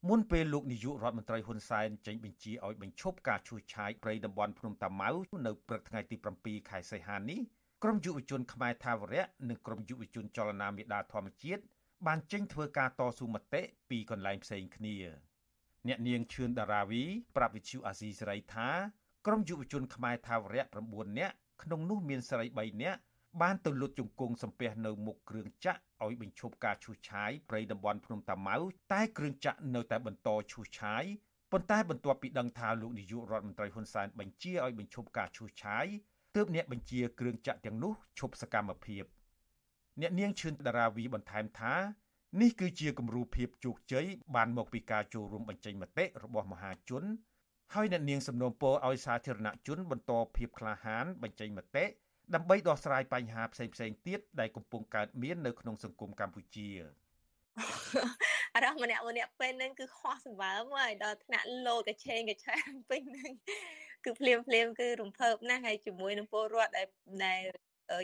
[0.09, 5.11] មុនពេលលោកនាយករដ្ឋមន្ត្រីហ៊ុនសែនចេញបញ្ជាឲ្យបញ្ឈប់ការឈូសឆាយព្រៃតំបន់ភ្នំតាម៉ៅ
[5.46, 7.40] នៅព្រឹកថ្ងៃទី7ខែសីហានេះ
[7.88, 11.62] ក្រមយុវជនខ្មែរថាវរៈនិងក្រមយុវជនចលនាមេដាធម្មជាតិ
[12.07, 14.96] បានចេញធ្វើការតស៊ូមតិពីកន្លែងផ្សេងគ្នា
[15.88, 17.03] អ្នកនាងឈឿនដារាវី
[17.37, 18.68] ប្រាប់វិទ្យុអាស៊ីសេរីថា
[19.27, 23.01] ក្រមយុវជនខ្មែរថាវរៈ9នាក់ក្នុងនោះមានស្រី3នាក់
[23.42, 28.57] បានទៅលុតជង្គង់សំពះនៅមុខគ្រឿងចាក់ឲ្យបញ្ឈប់ការឈូសឆាយព្រៃតំបន់ភ្នំតាម៉ៅ
[28.92, 31.05] តែគ្រឿងចាក់នៅតែបន្តឈូសឆាយ
[31.53, 35.87] ប៉ុន្តែបន្ទាប់ពីដឹងថាលោកនាយករដ្ឋមន្ត្រីហ៊ុនសែនបញ្ជាឲ្យបញ្ឈប់ការឈូសឆាយ
[36.37, 39.05] ទើបអ្នកបញ្ជាគ្រឿងចាក់ទាំងនោះឈប់សកម្មភាព
[40.01, 41.75] អ្នកនាងឈឿនតារាវីបន្ថែមថា
[42.40, 47.05] នេះគឺជាគំរូភាពជោគជ័យបានមកពីការចូលរួមបញ្ចេញមតិរបស់មហាជន
[47.75, 51.85] ហើយអ្នកនាងសំណូមពរឲ្យសាធារណជនបន្តភាពក្លាហានបញ្ចេញមតិ
[52.35, 56.68] ដើម្បីដោះស្រាយបញ្ហាផ្សេងផ្សេងទៀតដែលកំពុងកើតមាននៅក្នុងសង្គមកម្ពុជា
[58.55, 63.33] អារម្មណ៍ម្នាក់ម្នាក់ពេលហ្នឹងគឺខុសសម្បើមហើយដល់ថ្នាក់លោតកឆេងកឆាងពេញហ្នឹង
[64.07, 66.88] គឺភ្លាមភ្លាមគឺរំភើបណាស់ហើយជាមួយនឹងពលរដ្ឋដែល
[67.27, 67.42] ដែល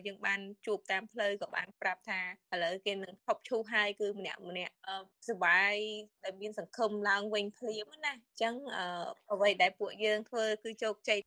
[0.07, 2.21] យើងបានជួបតាមផ្លូវក៏បានប្រាប់ថា
[2.53, 4.75] ឥឡូវគេនឹងឈប់ឈូសហើយគឺម្នាក់ម្នាក់
[5.29, 5.75] សុបាយ
[6.25, 8.55] ដែលមានសង្ឃឹមឡើងវិញភ្លាមណាអញ្ចឹង
[9.33, 11.19] អ្វីដែលពួកយើងធ្វើគឺជោគជ័យ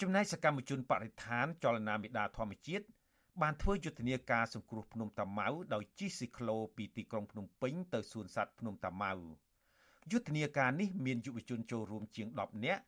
[0.00, 2.84] ចំណែកសកម្មជនបរិស្ថានចលនាមេដាធម្មជាតិ
[3.42, 9.12] បានធ្វើយុទ្ធនាការសង្គ្រោះភ្នំតាម៉ៅដោយជិះស៊ីក្លូពីទីក្រុងភ្នំពេញទៅសួនសត្វភ្នំតាម៉ៅ
[10.12, 12.82] យុទ្ធនាការនេះមានយុវជនចូលរួមជាង10នាក់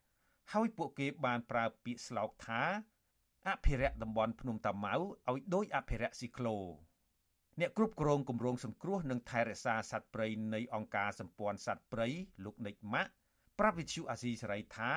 [0.53, 2.61] ហើយពួកគេបានប្រើពាក្យស្លោកថា
[3.47, 6.57] អភិរក្សតំបន់ភ្នំតាម៉ៅឲ្យដូចអភិរក្សស៊ីក្លូ
[7.59, 12.07] អ្នកគ្រប់គ្រងគម្រោងសង្គ្រោះនិងថែរក្សាសត្វព្រៃនៃអង្គការសម្ព័ន្ធសត្វព្រៃ
[12.43, 13.11] លោកនិចម៉ាក់
[13.59, 14.91] ប្រាប់វិទ្យុអាស៊ីសេរីថា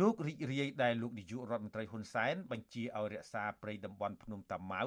[0.00, 4.82] លោករីករាយដែលលោកនាយករដ្ឋមន្ត្រីហ៊ុនសែនបញ្ជាឲ្យរក្សាព្រៃតំបន់ភ្នំតាម៉ៅ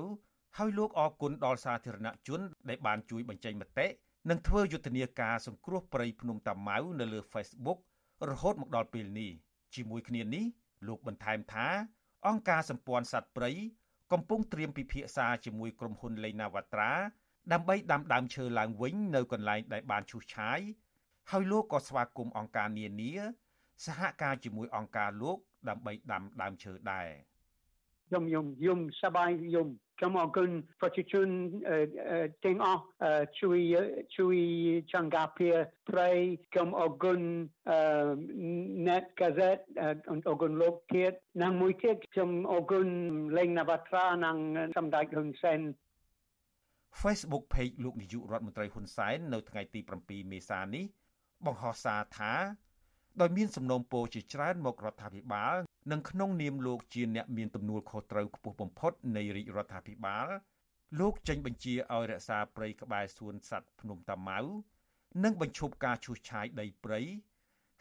[0.57, 3.87] ហើយលោកអរគុណដល់សាធារណជនដែលបានជួយបញ្ចេញមតិ
[4.29, 7.79] និងធ្វើយុទ្ធនាការសង្គ្រោះព្រៃភ្នំតាម៉ៅនៅលើ Facebook
[8.29, 9.31] រហូតមកដល់ពេលនេះ
[9.75, 10.45] ជាមួយគ្នានេះ
[10.87, 11.67] លោកបន្ថែមថា
[12.27, 13.51] អង្គការសម្ព័ន្ធសត្វព្រៃ
[14.11, 16.91] កំពុងត្រៀមពិភាក្សាជាមួយក្រុមហ៊ុនលេណាវ៉ាត្រា
[17.53, 20.59] ដើម្បីដាំដើមឈើឡើងវិញនៅកន្លែងដែលបានឈូសឆាយ
[21.31, 23.13] ហើយលោកក៏ស្វាគមន៍អង្គការនានា
[23.85, 25.37] សហការជាមួយអង្គការលោក
[25.69, 27.09] ដើម្បីដាំដើមឈើដែរ
[28.13, 29.67] យំយំយំសបាយយំ
[29.99, 30.49] សូមអរគុណ
[30.81, 31.27] ប្រជាជន
[32.45, 32.83] ទាំងអស់
[33.41, 33.59] ជួយ
[34.17, 34.37] ជួយ
[34.93, 35.47] ចង្កាពី
[35.89, 36.09] ប្រៃ
[36.55, 37.19] សូមអរគុណ
[38.87, 39.63] net gazette
[40.09, 42.87] អរគុណលោកទៀតនិងមួយទៀតសូមអរគុណ
[43.37, 44.37] លេងនវត្រានិង
[44.77, 45.59] សម្ដេចហ៊ុនសែន
[47.01, 50.85] Facebook page លោកនាយករដ្ឋមន្ត្រីហ៊ុនសែននៅថ្ងៃទី7មេសានេះ
[51.45, 52.33] បង្ហោះសារថា
[53.21, 55.55] ដោយមានសំណូមពរជាច្រើនមករដ្ឋាភិបាល
[55.91, 60.27] និងក្នុងនាមលោកជាអ្នកមានទំនួលខុសត្រូវខ្ពស់បំផុតនៃរាជរដ្ឋាភិបាល
[60.99, 64.39] លោកចេញបញ្ជាឲ្យរក្សាព្រៃក្បែរសួនសត្វភ្នំតាម៉ៅ
[65.23, 67.01] និងបញ្ឈប់ការឈូសឆាយដីព្រៃ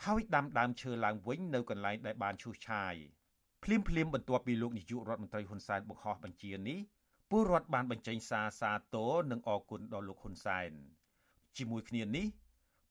[0.04, 2.94] ហើយដាំដើមឈើឡើងវិញនៅកន្លែងដែលបានឈូសឆាយ
[3.64, 6.78] ភ្លាមភ្លាមបន្ទាប់ពីលោកនាយករដ្ឋមន្ត្រីហ៊ុនសែនបង្ហោះបញ្ជានេះ
[7.30, 10.70] ពលរដ្ឋបានបញ្ចេញសារសាទរនិងអរគុណដល់លោកហ៊ុនសែន
[11.56, 12.26] ជាមួយគ្នានេះ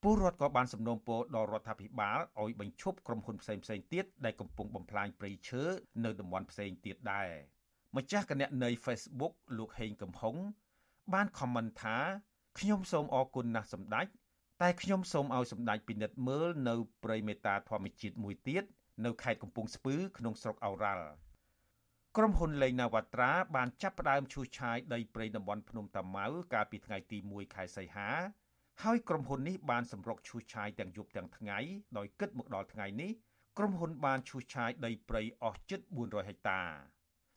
[0.04, 5.64] ពលរដ្ឋក៏បានសំណូមពរដល់រដ្ឋាភិបាលឲ្យបញ្ឈប់ក្រុមហ៊ុនផ្សេងផ្សេងទៀតដែលកំពុងបំផ្លាញព្រៃឈើ
[6.06, 7.30] នៅតំបន់ផ្សេងទៀតដែរ
[7.98, 10.36] ម្ចាស់គណនី Facebook លោកហេងកំហុង
[11.14, 11.98] បានខមមិនថា
[12.60, 14.08] ខ្ញុំសូមអរគុណណាស់សម្ដេច
[14.62, 18.64] តែខ្ញុំសូមឲ្យសម្ដេចពិនិត្យមើលនៅព្រៃមេតាធម្មជាតិមួយទៀត
[19.06, 21.08] នៅខេត្តកំពង់ស្ពឺក្នុងស្រុកអូរ៉ាល់
[22.18, 28.10] ក្រុមហ៊ុនលេងណាវ៉ាត្រាបានចាប់ផ្ដើមឈូសឆាយដីព្រៃតំបន់ភ្នំតាម៉ៅកាលពីថ្ងៃទី1ខែសីហា
[28.84, 31.60] ហើយក្រុមហ៊ុននេះបានសម្រុកឈូសឆាយទាំងយប់ទាំងថ្ងៃ
[31.98, 33.12] ដោយគិតមកដល់ថ្ងៃនេះ
[33.58, 36.62] ក្រុមហ៊ុនបានឈូសឆាយដីព្រៃអស់ជិត400ហិកតា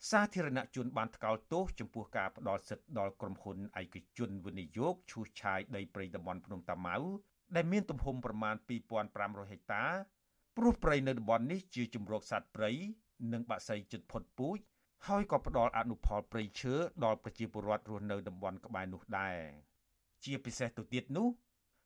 [0.09, 6.97] សាធារណជនបានថ្កោលទោសចំពោះការផ្ដាល់សិទ្ធិដល់ក្រុមហ៊ុនឯកជនវិនិយោគឈូសឆាយដីព្រៃតំបន់ភ្នំតាម៉ៅ
[7.55, 8.55] ដែលមានទំហំប្រមាណ
[9.03, 9.85] 2500ហិកតា
[10.57, 12.71] ព្រោះព្រៃនៅតំបន់នេះជាជំរកសត្វព្រៃ
[13.33, 14.57] និងបក្សីជិតផុតពូជ
[15.07, 16.73] ហើយក៏ផ្ដល់អនុផលព្រៃឈើ
[17.03, 19.70] ដល់ប្រជាពលរដ្ឋរស់នៅតំបន់ក្បែរនោះដែរ
[20.25, 21.27] ជាពិសេសទៅទៀតនោះ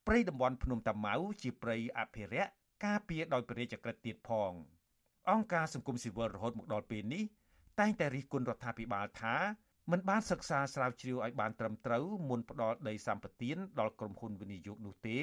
[0.08, 2.52] ព្រៃតំបន់ភ្នំតាម៉ៅជាព្រៃអភិរក្ស
[2.86, 4.52] ការពារដោយព្រះរាជក្រឹត្យទៀតផង
[5.32, 7.24] អង្គការសង្គមស៊ីវិលរហូតមកដល់ពេលនេះ
[7.80, 9.36] តែងតែរិះគន់រដ្ឋាភិបាលថា
[9.91, 15.19] មិនបានសិក្សាស្រាវជ្រាវឲ្យបានត្រឹមត្រូវមុនផ្ដល់ដីសម្បត្តិដល់ក្រុមហ៊ុនវិនិយោគនោះទេ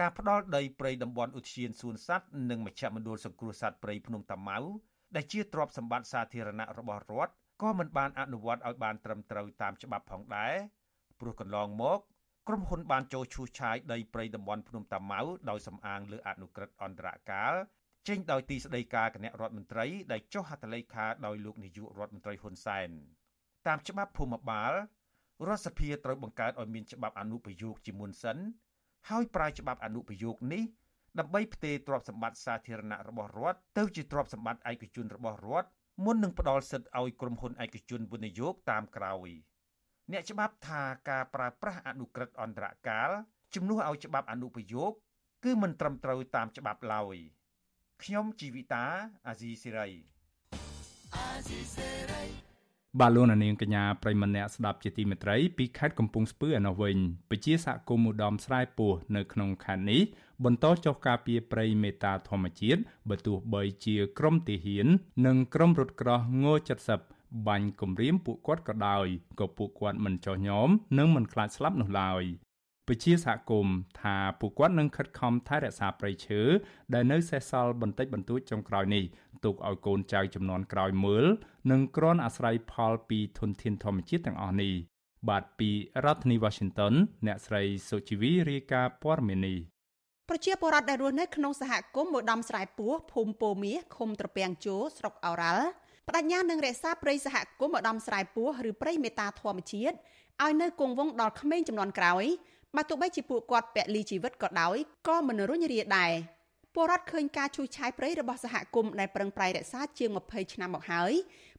[0.00, 4.58] ការផ្ដល់ដីព្រៃតំបន់ឧទ្យានសួនសត្វនិងមជ្ឈមណ្ឌលសង្គ្រោះសត្វព្រៃភ្នំតាម៉ៅ
[5.16, 10.54] ដែលជាទ្រព្យសម្បត្តិសាធារណៈរបស់រដ្ឋក៏មិនបានអនុវត្តឲ្យបានត្រឹមត្រូវតាមច្បាប់ផងដែរ
[11.20, 12.00] ព្រោះកន្លងមក
[12.50, 17.54] ក្រុមហ៊ុនបានចូលឈូសឆាយដីព្រៃតំបន់ភ្នំតាម៉ៅដោយសំអាងលើអនុក្រឹត្យអន្តរកាល
[18.08, 22.88] ចេញដោយទីស្តីការគណៈរដ្ឋមន្ត្រីដែលចុះហត្ថលេខាដោយលោកនាយករដ្ឋមន្ត្រីហ៊ុនសែន
[23.66, 24.72] តាមច្បាប់ភូមិបាល
[25.46, 28.36] រដ្ឋសភាត្រូវបង្កើតឲ្យមានច្បាប់អនុប្រយោគជាមុនសិន
[29.08, 30.62] ហើយប្រើច្បាប់អនុប្រយោគនេះ
[31.18, 35.68] ដើម្បីផ្ទេរទ្រព្យសម្បត្តិសាធារណៈរបស់រដ្ឋទៅជាទ្រព្យសម្បត្តិឯកជនរបស់រដ្ឋ
[36.04, 39.28] មុននឹងផ្ដល់សិទ្ធិឲ្យក្រុមហ៊ុនឯកជនវិនិយោគតាមក្រោយ
[40.12, 43.10] អ្នកច្បាប់ថាការប្រើប្រាស់អនុក្រឹត្យអន្តរកាល
[43.54, 44.92] ជំនួសឲ្យច្បាប់អនុប្រយោគ
[45.44, 47.16] គឺមិនត្រឹមត្រូវតាមច្បាប់ឡើយ
[48.02, 48.84] ខ្ញុំជីវិតា
[49.26, 49.88] អាស៊ីសេរី
[51.16, 52.24] អាស៊ីសេរី
[53.00, 56.96] បាទលោកនាងកញ្ញាប្រិមម្នាក់ស្ដាប់ជាទីមេត្រីពីខេត្តកំពង់ស្ពឺឯនោះវិញ
[57.30, 60.02] ពជាសហគមន៍ឧត្តមស្រែពោះនៅក្នុងខេត្តនេះ
[60.44, 64.86] បន្តចុះការពារព្រៃមេតាធម្មជាតិបើទោះបីជាក្រុមទាហាន
[65.26, 69.06] និងក្រុមរថក្រោះង70 បាញ់គំរាមពួកគាត់ក៏ដោយ
[69.40, 72.24] ក៏ពួកគាត់មិនចោះញោមនិងមិនខ្លាចស្លាប់នោះឡើយ
[72.88, 76.40] ពជាសហគមន៍ថាពួកគាត់នឹងខិតខំថែរក្សាព្រៃឈើ
[76.94, 79.04] ដែលនៅសេសសល់បន្តិចបន្តួចចុងក្រោយនេះ
[79.44, 81.24] ទុកឲ្យកូនចៅចំនួនក្រោយមើល
[81.70, 84.74] និងគ្រាន់អាស្រ័យផលពីធនធានធម្មជាតិទាំងអស់នេះ
[85.28, 85.70] បាទពី
[86.04, 86.94] រដ្ឋធានី Washington
[87.26, 89.58] អ្នកស្រីសុជីវីរាយការណ៍ព័ត៌មាននេះ
[90.28, 95.66] ប្រជាពលរដ្ឋដែលរស់នៅក្នុងសហគមន៍មួយដំស្រែពោះភូមិពោមាសឃុំត្រពាំងជោស្រុកអូរ៉ាល់
[96.08, 99.96] បដញ្ញានឹងរក្សាព្រៃសហគមន៍មួយដំស្រែពោះឬព្រៃមេតាធម្មជាតិ
[100.44, 102.24] ឲ្យនៅគង់វង្សដល់ក្មេងចំនួនក្រោយ
[102.76, 104.76] បើទោះបីជាពួកគាត់ពលីជីវិតក៏ដោយ
[105.08, 106.12] ក៏មិនរុញរាដែរ
[106.74, 111.12] ពលរដ្ឋឃើញការឈូសឆាយព្រៃរបស់សហគមន៍ដែលប្រឹងប្រែងរក្សាជាង20ឆ្នាំមកហើយ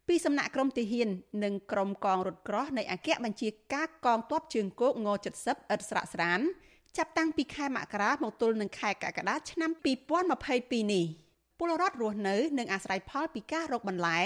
[0.08, 1.10] ពីសំណាក់ក្រមទាហាន
[1.44, 5.08] និងក្រមកងរថក្រោះនៃអគ្គបញ្ជាការកងទ័ពជើងគោកង
[5.42, 6.40] 70ឥតស្រាកស្រាន
[6.98, 9.72] ចាប់តាំងពីខែមករាមកទល់នឹងខែកក្កដាឆ្នាំ
[10.32, 11.29] 2022នេះ
[11.60, 14.20] ពលរដ្ឋរស់នៅនិងអាស្រ័យផលពីការរកបន្លែ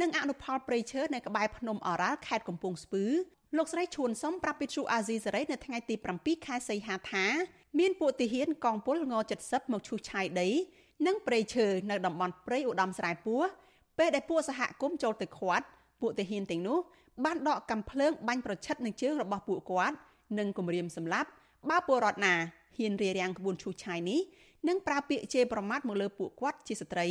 [0.00, 3.04] និងអនុផលព្រៃឈើនៅក្បែរភ្នំអរ៉ាល់ខេត្តកំពង់ស្ពឺ
[3.56, 7.24] លោកស្រីឈួនសុំប្រាប់វិទ្យុអាស៊ីសេរីនៅថ្ងៃទី7ខែសីហាថា
[7.78, 10.48] មានពួកទាហានកងពលង70មកឈូសឆាយដី
[11.06, 13.42] និងព្រៃឈើនៅតំបន់ព្រៃឧត្តមស្រែពោះ
[13.98, 15.66] ពេលដែលពួកសហគមន៍ចូលទៅឃាត់
[16.00, 16.78] ពួកទាហានទាំងនោះ
[17.24, 19.96] បានដកកាំភ្លើងបាញ់ប្រឆិតនឹងជើងរបស់ពួកគាត់
[20.38, 21.28] និងគំរាមសម្លាប់
[21.70, 22.34] បើពលរដ្ឋណា
[22.76, 24.20] ហ៊ានរារាំងក្បួនឈូសឆាយនេះ
[24.68, 27.06] និងប្រើពាក្យជេរប្រមាថមកលើពួកគាត់ជាស្ត្រី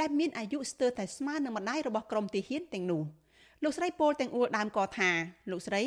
[0.00, 3.02] ដែលមានអាយុស្ទើរតែស្មើនឹងម្ដាយរបស់ក្រុមទាហានទាំងនោះ។
[3.64, 5.10] លោកស្រីពោលទាំងអួលដើមក៏ថា
[5.50, 5.82] លោកស្រី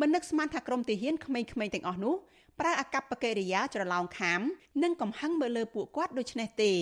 [0.00, 2.14] មិននឹកស្មានថាក្រុមទាហានក្មេងៗទាំងអស់នោះ
[2.60, 4.40] ប្រើអកប្បកិរិយាច្រឡោមខាម
[4.82, 6.72] និងកំហឹងមើលលើពួកគាត់ដូច្នេះទេ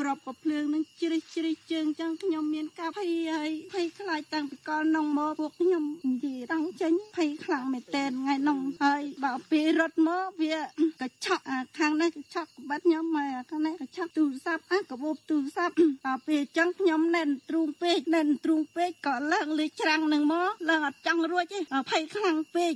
[0.00, 10.56] ក្របកភ្លើងនឹងជ្រិះជ្រិះជើងចឹងខ្ញុំមានការភ័យហើយភ័យខ្លាចតាំងពីកលនងមកពួកខ្ញុំនិយាយតាំងចេញភ័យខ្លាំងមែនតែនថ្ងៃនងហើយបើពេលរត់មកវា
[11.00, 11.44] កឆក់
[11.78, 21.58] ខាងនេះកឆក់ក្បាត់ខ្ញុំមកខាងនេះកឆក់ទូរស័ព្ទអាកបោបទូរស័ព្ទបើពេលចឹងខ្ញុំណែនទ្រូងពេកណែនទ្រូងពេកក៏ឡើងលេច្រាំងនឹងមកឡើងអត់ចង់រួចទេ
[21.90, 22.72] ភ័យខ្លាំងពេក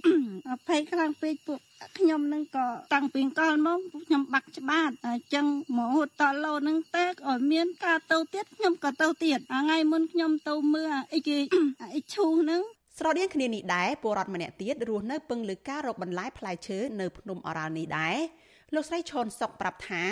[0.69, 1.61] ភ័យខ្លាំងពេកពួក
[1.99, 11.39] ខ្ញុំនឹងក៏តាំងពីកលមកខ្ញុំបាក់ច្បាតអញ្ចឹងមកហូតតឡូនឹងតែឲ្យមានការទៅទៀតខ្ញុំក៏ទៅទៀតថ្ងៃមុនខ្ញុំទៅមើលអីគេ
[11.95, 12.63] អីឈូសហ្នឹង
[12.99, 18.17] ស្រដៀងគ្នានេះដែរពលរដ្ឋម្នាក់ទៀតរស់នៅពឹងលើការរកបន្លែផ្លែឈើនៅភ្នំអរ៉ាល់នេះដែរ
[18.75, 20.03] លោកស្រីឈុនសុកប្រាប់ថា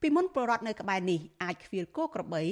[0.00, 2.44] ពីមុនពលរដ្ឋនៅក្បែរនេះអាចខ្វៀលគោក្របី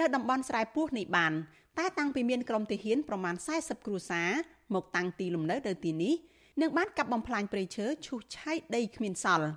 [0.00, 1.32] នៅតំបន់ស្រែពោះនេះបាន
[1.78, 4.30] តែតាំងពីមានក្រុមទាហានប្រមាណ40គ្រួសារ
[4.74, 6.14] មកតាំងទីលំនៅនៅទីនេះ
[6.60, 9.48] នឹងបានកាប់បំផ្លាញព្រៃឈើឈូសឆាយដីគ្មានសល់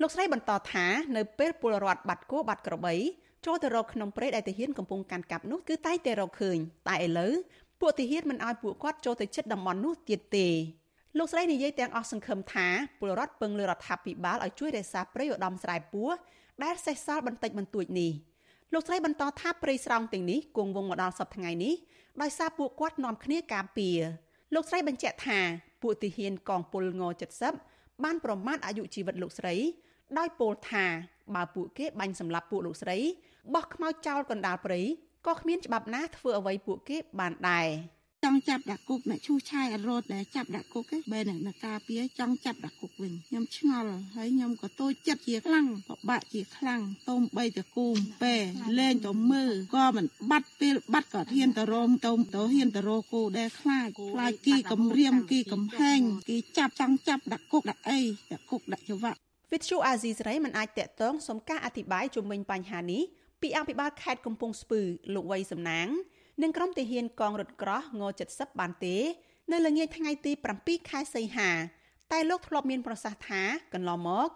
[0.00, 0.86] លោកស្រីបន្តថា
[1.16, 2.94] នៅពេលពលរដ្ឋបាត់គោបាត់ក្របី
[3.46, 7.32] ចូលទៅរកក្នុងព្រៃដែលទាហានកំពុងកាន់កាប់នោះគឺតែងតែរកឃើញតែឥឡូវ
[7.80, 10.48] ពួកទាហានមិនអោយពួកគាត់ចូលទៅជិតតំបន់នោះទៀតទេ
[11.18, 12.66] លោកស្រីនិយាយទាំងអស់សង្ឃឹមថា
[13.00, 16.08] ពលរដ្ឋពឹងលើរដ្ឋាភិបាលឲ្យជួយរក្សាព្រៃឧត្តមស្រែពោះ
[16.62, 18.12] ដែលសេសសល់បន្តិចបន្តួចនេះ
[18.72, 21.74] លោកស្រីបន្តថាព្រៃស្រោងទាំងនេះគង់វង្សមកដល់សប្តាហ៍ថ្ងៃនេះ
[22.22, 23.98] ដោយសារពួកគាត់នាំគ្នាការពារ
[24.54, 25.40] លោកស្រីបញ្ជាក់ថា
[25.82, 27.02] ពួកទាហានកងពលង
[27.52, 29.54] 70បានប្រមាថអាយុជីវិតលោកស្រី
[30.18, 30.84] ដោយពោលថា
[31.34, 32.98] បើពួកគេបាញ់សម្លាប់ពួកលោកស្រី
[33.54, 34.80] បោះខ្មោចចោលកណ្ដាលព្រៃ
[35.26, 37.68] ក៏គ្មានច្បាប់ណាធ្វើអ្វីពួកគេបានដែរ
[38.24, 48.34] ចង់ចាប់ដាក់គុកអ្នកឈូសឆាយអត់រត់ដែលចាប់ដាក់គុកទេបែរអ្នកការពារចង់ចាប់ដាក់គុកវិញខ្ញុំឆ្ងល់ហើយខ្ញុំក៏តូចចិត្តជាខ្លាំងពិបាកជាខ្លាំងតុំបីតគូមពេ
[48.78, 58.00] លេងទៅមើលក៏មិនបាត់ពេលបាត់ក៏ហ៊ានទៅរមទៅទៅហ៊ានទៅរកគូដែលខ្លាចខ្លាចគីកំរៀមគីកំហែងគីចាប់ចង់ចាប់ដាក់គុកដាក់អី
[58.32, 59.18] ដាក់គុកដាក់ច្រវាក់
[59.52, 63.02] វិទ្យុអាស៊ីសេរីមិនអាចតាក់ទងសុំការអធិប្បាយជុំវិញបញ្ហានេះ
[63.42, 64.80] ពីអភិបាលខេត្តកំពង់ស្ពឺ
[65.14, 65.88] លោកវៃសំណាង
[66.40, 68.96] និងក្រុមទាហានកងរថក្រោះង70បានទេ
[69.52, 71.50] នៅល្ងាចថ្ងៃទី7ខែសីហា
[72.12, 73.42] តែលោកធ្លាប់មានប្រសាសន៍ថា
[73.74, 74.28] កន្លងមក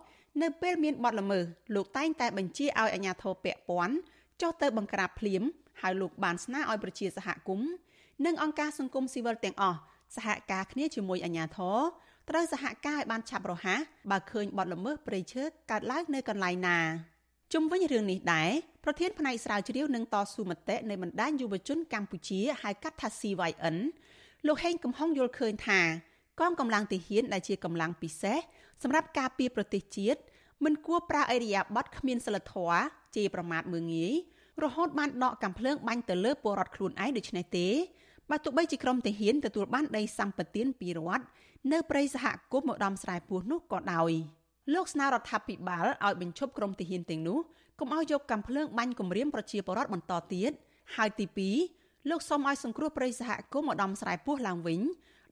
[0.42, 3.96] នៅពេលមានបទល្មើសលោកតែងតែបញ្ជាឲ្យអាជ្ញាធរពាក់ព័ន្ធ
[4.40, 5.42] ចុះទៅបង្ក្រាបភ្លាម
[5.80, 7.70] ហើយលោកបានស្នើឲ្យប្រជាសហគមន៍
[8.24, 9.78] និងអង្គការសង្គមស៊ីវិលទាំងអស់
[10.16, 11.78] សហការគ្នាជាមួយអាជ្ញាធរ
[12.30, 13.80] ត្រូវសហការឲ្យបានឆាប់រហ័ស
[14.10, 16.78] បើឃើញបទល្មើសព្រៃឈើកើតឡើងនៅកន្លែងណា
[17.52, 18.50] ជុំវិញរឿងនេះដែរ
[18.84, 23.76] ប្រធានផ្នែកស្រាវជ្រាវនឹងតស៊ូមតិនៃបណ្ដាញយុវជនកម្ពុជាហៅកាត់ថា CYN
[24.46, 25.80] លោកហេងកំហុងយល់ឃើញថា
[26.40, 28.38] កងកម្លាំងទាហានដែលជាកម្លាំងពិសេស
[28.82, 30.20] សម្រាប់ការពារប្រទេសជាតិ
[30.64, 32.80] មិនគួរប្រើអេរិយាប័ត្រគ្មានសិលធម៌
[33.16, 34.14] ជាប្រមាថមើងងាយ
[34.64, 37.68] រហូតបានដកកាំភ្លើងបាញ់ទៅលើពលរដ្ឋខ្លួនឯងដូច្នេះទេ
[38.30, 41.24] បើទោះបីជាក្រុមទាហានទទួលបានដីសម្បត្តិពីរដ្ឋ
[41.72, 44.12] នៅព្រៃសហគមន៍មកដំស្រែពោះនោះក៏ដោយ
[44.74, 47.38] លោកស្នើរដ្ឋាភិបាលឲ្យបញ្ឈប់ក្រុមទាហានទាំងនោះ
[47.80, 50.52] កុំឲ្យយកកាំភ្លើងបាញ់គំរាមប្រជាពលរដ្ឋបន្តទៀត
[50.96, 51.26] ហើយទី
[51.68, 54.80] 2លោកសូមឲ្យសង្គ្រោះព្រៃសហគមន៍មកដំស្រែពោះឡើងវិញ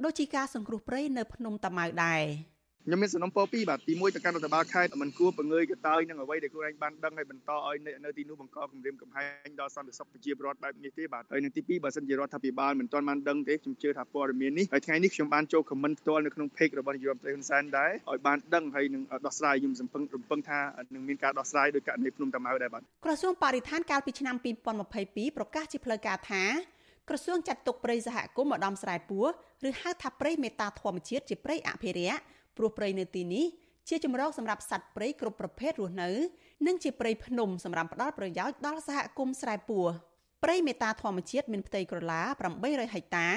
[0.04, 2.22] ដូចជាការសង្គ្រោះព្រៃនៅភ្នំតាម៉ៅដែរ។
[2.86, 20.60] ខ្ញុំមានសំណុំពរពីរបាទទី1ទៅកាន់រដ្ឋបាលខេត្តមិនគួរបង្ងើយកតើយនឹងអ្វីដែលខ្លួនឯងបានដឹងហើយបន្តឲ្យនៅទីនោះបង្កគម្រាមកំហែងដល់សន្តិសុខប្រជាពលរដ្ឋបែបនេះទេបាទហើយនឹងទី2បើសិនជារដ្ឋាភិបាលមិនទាន់បានដឹងទេខ្ញុំជឿថាព័ត៌មាននេះហើយថ្ងៃនេះខ្ញុំបានចូលខមមិនផ្ទាល់នៅក្នុង page របស់នាយករដ្ឋមន្ត្រីហ៊ុនសែនដែរឲ្យបានដឹងហើយនឹងដោះស្រាយខ្ញុំសង្ឃឹមរំពឹងថា
[20.94, 24.36] នឹងមានការដោះស្រាយដោយករណីភ្នំតាម៉ៅដែរបាទក្រសួងបរិស្ថានកាលពីឆ្នាំ
[24.86, 26.44] 2022ប្រកាសជាផ្លូវការថា
[27.08, 29.26] ក្រសួងចាត់ទុកព្រៃសហគមន៍ម្ដំស្រែពោះ
[29.68, 32.18] ឬហៅថាព្រៃមេតាធម្មជាតិជាព្រៃអភិរក្ស
[32.56, 33.44] ព្រោះព្រៃនៅទីនេះ
[33.88, 36.10] ជាជំរកសម្រាប់សត្វព្រៃគ្រប់ប្រភេទរស់នៅ
[36.66, 39.86] និងជាព្រៃភ្នំសម្រាប់ផ្ដល់ប្រយោជន៍ដល់សហគមន៍ស្រែពោះ
[40.44, 42.22] ព្រៃមេតាធម្មជាតិមានផ្ទៃក្រឡា
[42.58, 43.28] 800ហិកតា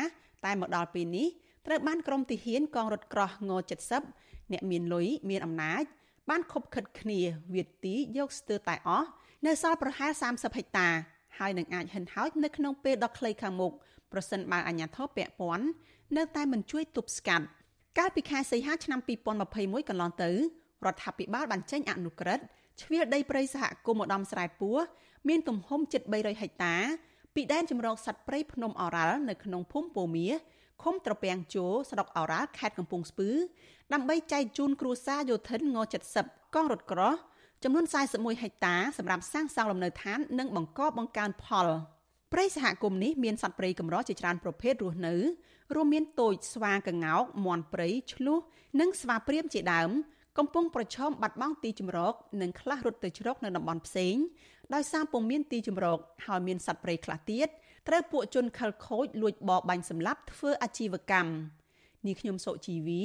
[0.46, 1.28] តែមកដល់ពេលនេះ
[1.68, 3.52] ត្រូវបានក្រមទាហានកងរថក្រោះង
[4.04, 5.84] 70អ្នកមានលុយមានអំណាច
[6.30, 7.20] បានខົບខិតគ្នា
[7.54, 9.08] វាទីយកស្ទើរតែអស់
[9.46, 10.90] នៅសល់ប្រហែល30ហិកតា
[11.38, 13.74] ហើយនឹងអាចហិនហោចនៅក្នុងពេលដ៏ខ្លីខាងមុខ
[14.12, 15.66] ប្រសិនបើអាជ្ញាធរពាក់ព័ន្ធ
[16.18, 17.46] នៅតែមិនជួយទប់ស្កាត់
[17.98, 19.00] កាលពីខែសីហាឆ្នាំ
[19.44, 20.30] 2021កន្លងទៅ
[20.86, 22.44] រដ្ឋាភិបាលបានចេញអនុក្រឹត្យ
[22.82, 24.78] ជ្រៀលដីព្រៃសហគមន៍ម្ដំស្រែពោះ
[25.28, 26.76] មានទំហំជិត300ហិកតា
[27.36, 30.28] ពីដែនជំរកសត្វព្រៃភ្នំអរ៉ាល់នៅក្នុងភូមិពោមៀ
[30.84, 33.30] ឃុំត្រពាំងជោស្រុកអរ៉ាល់ខេត្តកំពង់ស្ពឺ
[33.94, 35.78] ដើម្បីចែកជូនគ្រួសារយោធិនង
[36.18, 37.14] 70កងរថក្រោះ
[37.64, 41.68] ចំនួន41ហិកតាសម្រាប់សាងសង់លំនៅឋាន និងបង្កបង្កើនផល
[42.34, 45.16] ព្រៃសហគមន៍នេះមានសត្វព្រៃកម្រជាច្រើនប្រភេទរស់នៅ
[45.76, 48.38] រួមមានទោចស្វាកង្កោកមាន់ព្រៃឆ្លុះ
[48.80, 49.90] និងស្វាព្រាមជាដើម
[50.38, 54.16] កំពុងប្រឈមបាត់បង់ទីជម្រកនិងខ្លះរត់ទៅជ្រកនៅតំបន់ផ្សេង
[54.74, 57.48] ដោយសារពុំមានទីជម្រកហើយមានសត្វព្រៃខ្លះទៀត
[57.88, 61.32] ត្រូវពួកជនខិលខូចលួចបរបាញ់សម្លាប់ធ្វើអាជីវកម្ម
[62.08, 63.02] នេះខ្ញុំសុជីវី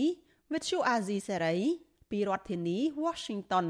[0.53, 1.59] With you Azizi Serai
[2.11, 3.67] ពីរដ្ឋធានី Washington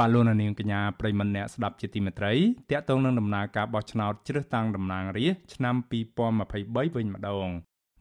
[0.00, 2.34] បាទលោកនាងកញ្ញាប្រិមម្នាក់ស្ដាប់ជាទីមេត្រី
[2.70, 5.74] តកតងនឹងដំណើរការបោះឆ្នោតជ្រើសតាំងតំណាងរាស្ត្រឆ្នាំ
[6.30, 7.48] 2023វិញម្ដង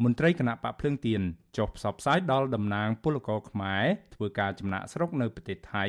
[0.04, 1.22] មន្ត្រីគណៈបកភ្លើងទៀន
[1.58, 3.84] ចុះផ្សព្វផ្សាយដល់តំណាងពលករខ្មែរ
[4.16, 5.86] ធ្វើការចំណាក់ស្រុកនៅប្រទេសថៃ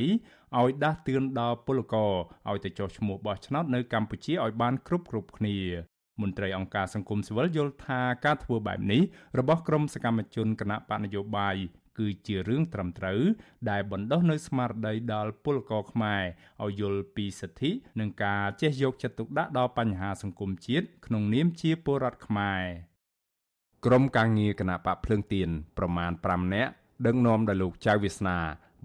[0.59, 2.13] ឲ្យដាស់តឿនដល់ពលករ
[2.49, 5.57] ឲ្យទៅចុះឈ្មោះបោះឆ្នោតនៅកម្ពុជាឲ្យបានគ្រប់គ្រប់គ្នា
[6.21, 9.03] មន្ត្រីអង្គការសង្គមស៊ីវិលយល់ថាការធ្វើបែបនេះ
[9.39, 11.57] របស់ក្រមសកម្មជនគណៈបកនយោបាយ
[12.01, 13.21] គឺជារឿងត្រឹមត្រូវ
[13.71, 16.23] ដែលបណ្ដុះនៅស្មារតីដល់ពលករខ្មែរ
[16.63, 22.63] ឲ្យយល់ពីសិទ្ធិនិងការចេះយកចិត្តទុកដាក់ដល់បញ្ហាសង្គមជាតិក្នុងនាមជាពលរដ្ឋខ្មែរ
[23.87, 26.73] ក្រុមការងារគណៈបកភ្លើងទៀនប្រមាណ5នាក់
[27.07, 28.39] ដឹកនាំដោយលោកចៅវាសនា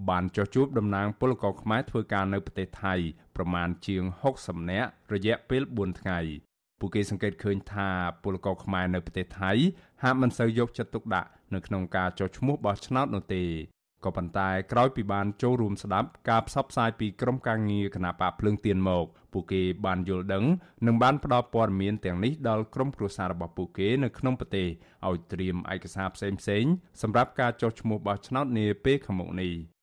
[0.09, 2.93] បានចុះជួបតំណាងពលករខ្មែរធ្វើការនៅប្រទេសថៃ
[3.35, 4.03] ប្រមាណជាង
[4.37, 6.19] 60នាក់រយៈពេល4ថ្ងៃ
[6.79, 7.89] ពួកគេសង្កេតឃើញថា
[8.23, 9.51] ពលករខ្មែរនៅប្រទេសថៃ
[10.03, 13.43] ហាក់មិនសូវយកចិត្តទុកដាក់នៅក្នុងការចុះឈ្មោះបោះឆ្នោតនោះទេ
[14.05, 20.45] ក៏ប៉ុន្តែក្រោយពីបានចូលរួមស្ដាប់ការផ្សព្វផ្សាយពីក្រុមការងារគណៈបកភ្លើងទៀនមកពួកគេបានយល់ដឹង
[20.87, 24.67] និងបានផ្ដល់ព័ត៌មានទាំងនេះដល់ក្រុមគ្រួសាររបស់ពួកគេនៅក្នុងប្រទេស
[25.07, 29.74] ឲ្យត្រៀមឯកសារផ្សេងៗសម្រាប់ការចុះឈ្មោះបោះឆ្នោតនាពេលខាងមុខនេះ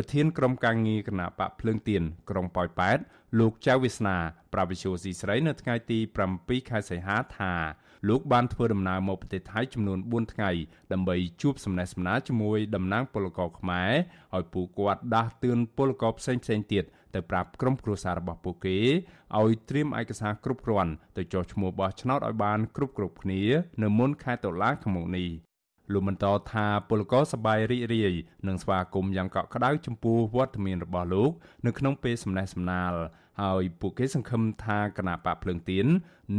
[0.00, 2.98] ប្រធានក្រុមការងារគណៈបកភ្លើងទៀនក្រុងប៉ោយប៉ែត
[3.38, 4.16] លោកចៅវាសនា
[4.52, 5.98] ប្រាវិជូស៊ីស្រីនៅថ្ងៃទី
[6.34, 7.52] 7ខែសីហាថា
[8.08, 10.50] លោកបានធ្វើដំណើរមកប្រទេសថៃចំនួន4ថ្ងៃ
[10.92, 13.92] ដើម្បីជួបសំណេះសំណាលជាមួយតំណាងពលករខ្មែរ
[14.36, 16.84] ឲ្យពួកគាត់ដាស់តឿនពលករផ្សេងផ្សេងទៀត
[17.14, 18.78] ទៅប្រាប់ក្រុមគ្រួសាររបស់ពួកគេ
[19.38, 23.42] ឲ្យត្រៀមឯកសារគ្រប់គ្រាន់ទៅចុះឈ្មោះបោះឆ្នោតឲ្យបានគ្រប់គ្រប់គ្នា
[23.82, 25.47] នៅមុនខែតុលាឆ្នាំនេះ
[25.92, 28.14] លោកបន្តថាពលករសប្បាយរីករាយ
[28.48, 31.30] នឹងស្វាគមន៍យ៉ាងកក់ក្ដៅចំពោះវត្តមានរបស់លោក
[31.66, 32.94] នៅក្នុងពេលសំណេះសំណាល
[33.42, 35.86] ហើយពួកគេសង្ឃឹមថាគណៈបកភ្លើងទៀន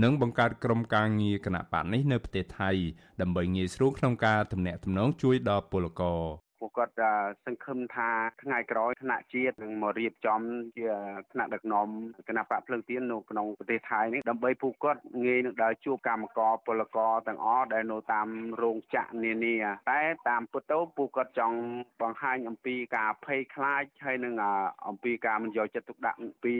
[0.03, 2.71] នឹងបង្កើតក្រុមការងារគណៈបកនេះនៅប្រទេសថៃ
[3.21, 6.21] ដើម្បីងាយស្រួលក្នុងការទំនាក់ទំនងជួយដល់ពលករ
[6.59, 6.93] ពួកគាត់
[7.45, 8.09] សង្ឃឹមថា
[8.41, 10.41] ថ្ងៃក្រោយថ្នាក់ជាតិនឹងមករៀបចំ
[10.77, 10.87] ជា
[11.31, 11.87] ថ្នាក់ដឹកនាំ
[12.27, 18.27] គណៈបកភ្លើងទៀននៅក្នុងប្រទេសថៃនេះដើម្បីពួកគាត់ងាយនឹងដើរជួបកម្មករពលករទាំងអស់ដែលនៅតាម
[18.61, 19.55] រោងចក្រនានា
[19.91, 21.57] តែតាមពិតទៅពួកគាត់ចង់
[22.01, 24.33] បង្ហាញអំពីការភ័យខ្លាចហើយនឹង
[24.87, 26.55] អំពីការមិនយកចិត្តទុកដាក់ពី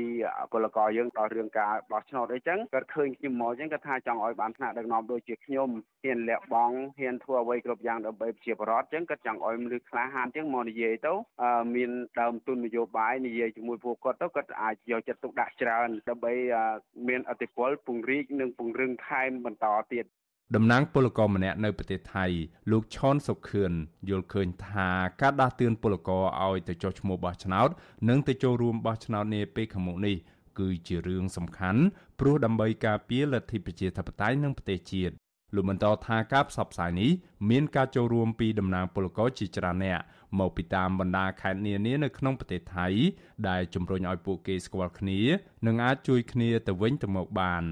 [0.52, 5.70] ពលករយើងដល់រឿងការបោះឆ្នោតអីចឹងគាត់ឃើញខ្ញុំមកចឹងគាត់ថាចង់ឲ្យបានថ្នាក់ដឹកនាំដូចជាខ្ញុំ
[6.04, 11.14] ហ៊ានលះបង់ហ៊ានធ្វើអ្វីគ្រប់យ៉ាងដើម្បីប្រជាពលរដ្ឋចឹងគាត់ចង់ឲ្យមនុស្សក្លាហានចឹងមកនិយាយទៅ
[11.76, 16.34] មានដើមទុននយោបាយនិយាយជាមួយពួកគាត់ទៅគាត់អាចយកចិត្តទុកដាក់ច្រើនដើម្បី
[17.08, 20.06] មានអធិបុលពង្រីកនិងពង្រឹងថែមបន្តទៀត
[20.56, 22.26] តំណាងពលករម្នាក់នៅប្រទេសថៃ
[22.72, 23.72] លោកឆនសុខឿន
[24.10, 24.90] យល់ឃើញថា
[25.22, 27.70] ការដាស់តឿនពលករឲ្យទៅចុះឈ្មោះបោះឆ្នោត
[28.10, 30.16] និងទៅចូលរួមបោះឆ្នោតនាពេលខាងមុខនេះ
[30.60, 31.82] គឺជារឿងសំខាន់
[32.20, 35.14] ព្រោះដើម្បីការពារលទ្ធិប្រជាធិបតេយ្យនិងប្រទេសជាតិ
[35.56, 37.12] លោកបន្តថាការផ្សព្វផ្សាយនេះ
[37.50, 40.00] មានការចូលរួមពីតំណាងពលករជាច្រើនអ្នក
[40.40, 42.88] មកពីតាមបណ្ដាខេត្តនានានៅក្នុងប្រទេសថៃ
[43.50, 45.20] ដែលជំរុញឲ្យពួកគេស្គាល់គ្នា
[45.66, 47.64] និងអាចជួយគ្នាទៅវិញទៅមកបាន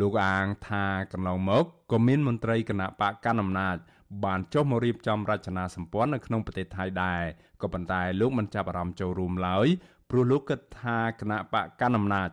[0.00, 3.76] លោកអាងថាកន្លងមកក៏មានមន្ត្រីគណៈបកកណ្ដាលអំណាច
[4.24, 7.22] បានចុះមករៀបចំរចនាសម្ព័ន្ធនៅក្នុងប្រទេសថៃដែរ
[7.62, 9.66] ក៏ប៉ុន្តែលោកមិនចាប់អារម្មណ៍ចូលរួមឡើយ
[10.10, 12.30] ព្រោះលោកគិតថាគណៈបកកណ្ដាលអំណាច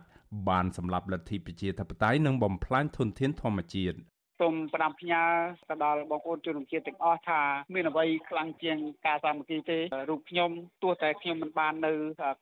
[0.48, 3.96] បានសម្លាប់លទ្ធិប្រជាធិបតេយ្យនិងបំផ្លាញធនធានធម្មជាតិ
[4.42, 5.22] សូមផ្ដាំផ្ញើ
[5.70, 7.40] ទៅដល់បងប្អូនជនជាតិទាំងអស់ថា
[7.74, 9.78] មានអ្វីខ្លាំងជាងការសាមគ្គីទេ
[10.10, 10.50] រូបខ្ញុំ
[10.82, 11.92] ទោះតែខ្ញុំមិនបាននៅ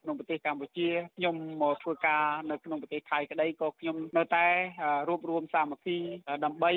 [0.01, 4.47] ក្នុងប្រទេសកម្ពុជាខ្ញុំមកធ្វើការនៅក្នុងប្រទេសថៃក្តីក៏ខ្ញុំនៅតែ
[5.09, 5.97] រួបរวมសាមគ្គី
[6.45, 6.71] ដើម្បី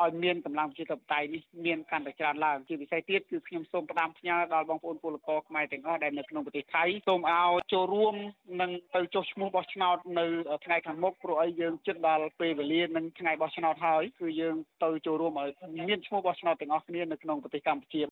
[0.00, 8.14] ឲ្យមានកម្លាំងប្រជាធិបតេយ្យនេះមានកាន់តែច្រើនឡើងជាពិសេសទៀតគឺខ្ញុំសូមផ្ដាំផ្ញើដល់បងប្អូនពលករខ្មែរទាំងអស់ដែលនៅក្នុងប្រទេសថៃសូមឲ្យចូលរួម
[8.60, 10.26] និងទៅចុះឈ្មោះបោះឆ្នោតនៅ
[10.64, 15.50] ថ្ងៃខាងមុខព្រោះអីយើងជិតដល់ពេលវេលានឹងថ្ងៃបោះឆ្នោតហើយគឺយើងទៅចូលរួមឲ្យ
[15.88, 18.02] មានឈ្មោះបោះឆ្នោតទាំងអស់គ្នានៅក្នុងប្រទេសកម្ពុជា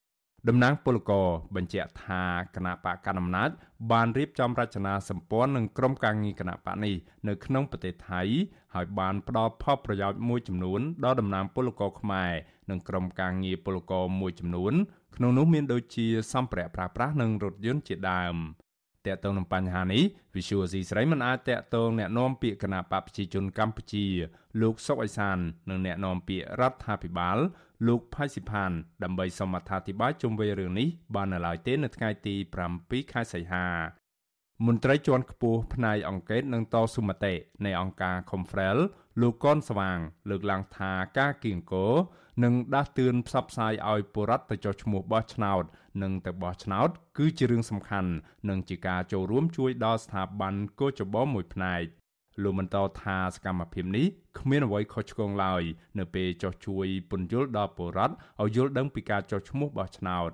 [0.49, 2.23] តំណាងពលករបញ្ជាក់ថា
[2.57, 3.51] គណៈបកកណ្ដាលអំណាច
[3.93, 6.95] បានរៀបចំរចនាសម្ព័ន្ធនឹងក្រុមការងារគណៈបកនេះ
[7.29, 8.23] នៅក្នុងប្រទេសថៃ
[8.75, 12.33] ហើយបានផ្ដល់ផលប្រយោជន៍មួយចំនួនដល់តំណាងពលករខ្មែរ
[12.71, 14.75] និងក្រុមការងារពលករមួយចំនួន
[15.17, 18.37] ក្នុងនោះមានដូចជាសម្ភារៈប្រើប្រាស់និងរថយន្តជាដើម
[19.08, 20.04] តកតងនឹងបញ្ហានេះ
[20.36, 24.06] Visual C ស្រីមិនអាចតកតងแนะនាំពាក្យគណៈបកប្រជាជនកម្ពុជា
[24.62, 25.38] លោកសុកអេសាន
[25.70, 27.38] និងแนะនាំពាក្យរដ្ឋាភិបាល
[27.88, 28.72] លោកផៃស៊ីផាន
[29.04, 32.36] ដើម្បីសូមអត្ថាធិប្បាយជុំវិញរឿងនេះបាននៅឡើយទេនៅថ្ងៃទី
[32.74, 33.66] 7ខែសីហា
[34.68, 37.34] មន្ត្រីជាន់ខ្ពស់ផ្នែកអង្គការនិងតស៊ូមតិ
[37.66, 38.78] នៃអង្គការ Confrel
[39.21, 39.99] លោកកនស្វាង
[40.31, 41.87] លើកឡើងថាការគៀងគោ
[42.45, 45.65] និងដាស់តឿនផ្សព្វផ្សាយឲ្យពលរដ្ឋទៅចុះឈ្មោះបោះឆ្នោត
[46.03, 46.89] និងទៅបោះឆ្នោត
[47.19, 48.13] គឺជារឿងសំខាន់
[48.49, 51.83] និងជាការចូលរួមជួយដល់ស្ថាប័នកោចបមួយផ្នែក
[52.43, 54.07] លោកបន្តថាសកម្មភាពនេះ
[54.39, 55.63] គ្មានអ្វីខុសឆ្គងឡើយ
[55.99, 60.31] នៅពេលចោះជួយពន្យល់ដល់ពលរដ្ឋឲ្យយល់ដឹងពីការចោះឈ្មោះបោះឆ្នោត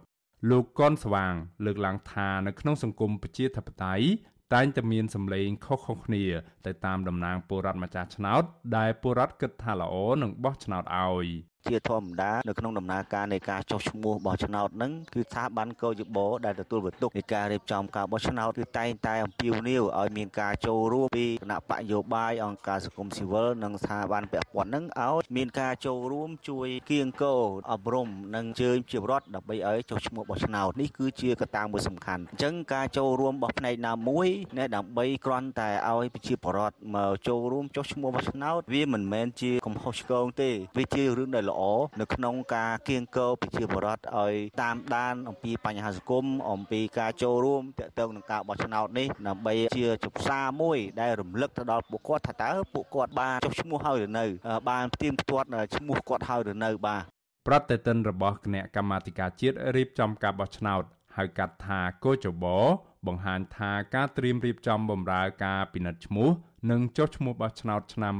[0.51, 4.07] លោកកនស្វាង លើកឡើងថានៅក្នុងសង្គមប្រជាធិបតេយ្យ
[4.55, 6.24] តែងតែមានសម្លេងខុសៗគ្នា
[6.66, 8.42] ទៅតាមតំណាងពលរដ្ឋម្ចាស់ឆ្នោត
[8.76, 11.26] ដែលពលរដ្ឋគិតថាល្អនឹងបោះឆ្នោតឲ្យ
[11.68, 27.40] ជាធម្មតានៅក្នុងដំណើរការនៃការចុះឈ្មោះបោះឆ្នោតហ្នឹងគឺស្ថាប័នកោយបោដែលទទួលបន្ទុកនៃការរៀបចំការបោះឆ្នោតគឺតែងតែអំពាវនាវឲ្យមានការចូលរួមពីគណៈបកយោបាយអង្គការសង្គមស៊ីវិលនិងស្ថាប័នពាក់ព័ន្ធហ្នឹងឲ្យមានការចូលរួមជួយគៀងគរ
[27.72, 41.62] អប់រំនិងជើញជារដ្ឋដើម្បីឲ្យចុះឈ្មោះបោះឆ្នោតនេះគឺជាកត្តាមួយសំខាន់អញ្ចឹងការចូលរួមរបស់ផ្នែកណាមួយណែដើម្បីគ្រាន់តែឲ្យប្រជាពលរដ្ឋមកចូលរួមចុះឈ្មោះបោះឆ្នោតវាមិនមែនជាកំហុសឆ្គងទេវាជារឿងដែលល្អ
[42.00, 54.24] នៅក្នុងការគៀងគរប្រជាពលរដ្ឋឲ្យតាមដានអំពីបញ្ហាសង្គមអំពីការចូលរួមទាក់ទងនឹងការបោះឆ្នោតនេះដើម្បីជាចុផ្សារមួយដែលរំលឹកទៅដល់ពួកគាត់ថាតើពួកគាត់បានចុះឈ្មោះហើយឬនៅ
[54.70, 57.03] បានផ្ទៀងផ្ទាត់ឈ្មោះគាត់ហើយឬនៅបាទ
[57.46, 60.82] ប្រតិទិនរបស់គណៈកម្មាធិការជាតិរៀបចំការបោះឆ្នោត
[61.16, 62.46] ហៅកាត់ថាកោចប
[63.07, 66.28] បង្ហាញថាការត្រៀមរៀបចំបម្រើការពិនិត្យឈ្មោះ
[66.70, 68.14] និងចុះឈ្មោះបោះឆ្នោតឆ្នាំ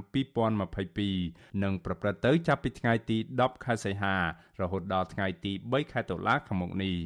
[0.75, 4.17] 2022នឹងប្រព្រឹត្តទៅចាប់ពីថ្ងៃទី10ខែសីហា
[4.61, 6.97] រហូតដល់ថ្ងៃទី3ខែតុលាខាងមុខនេះ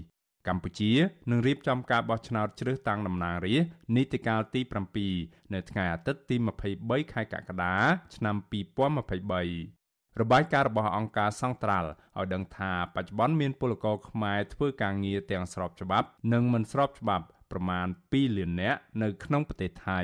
[0.48, 0.92] កម្ពុជា
[1.30, 4.60] នឹងរៀបចំការបោះឆ្នោតជ្រើសតាំងតំណាងរាស្ត្រនីតិកាលទី
[5.06, 6.36] 7នៅថ្ងៃអាទិត្យទី
[6.74, 7.74] 23ខែកក្កដា
[8.16, 20.00] ឆ្នាំ2023របាយការណ៍របស់អង្គការសង្ត្រាល់ឲ្យដឹងថាបច្ចុប្បន្នមានពលករខ្មែរធ្វើការងារទាំងស្របច្បាប់ និងមិនស្របច្បាប់ ប្រមាណ2លាននាក់នៅក្នុងប្រទេសថៃ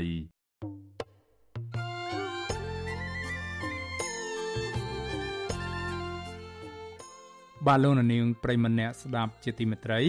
[7.67, 10.01] បាទលោកនាងប្រិមម្នាក់ស្ដាប់ជាទីមេត្រី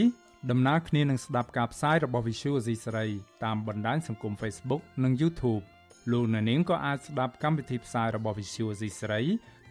[0.52, 3.08] ដំណើរគ្នានឹងស្ដាប់ការផ្សាយរបស់ Visual Asia សេរី
[3.44, 5.64] តាមបណ្ដាញសង្គម Facebook និង YouTube
[6.12, 9.24] លោកអ្នកនាងក៏អាចស្ដាប់កម្មវិធីផ្សាយរបស់ Visual Asia សេរី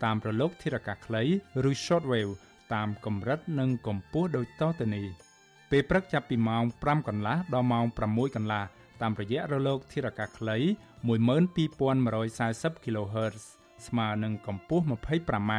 [0.04, 1.22] តាមប្រឡោកធារកាសខ្លី
[1.68, 2.32] ឬ Shortwave
[2.74, 5.32] តាមកម្រិតនិងកម្ពស់ដូចតទៅនេះ
[5.75, 8.62] ពេលព្រឹកចាប់ពីម៉ោង5កន្លះដល់ម៉ោង6កន្លះ
[9.03, 10.57] តាមរយៈរលកធារកាសខ្លី
[11.07, 13.45] 12140 kHz
[13.87, 15.53] ស្មើនឹងកម្ពស់ 25m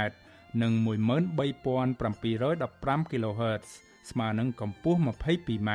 [0.62, 3.68] និង13715 kHz
[4.12, 5.72] ស្មើនឹងកម្ពស់ 22m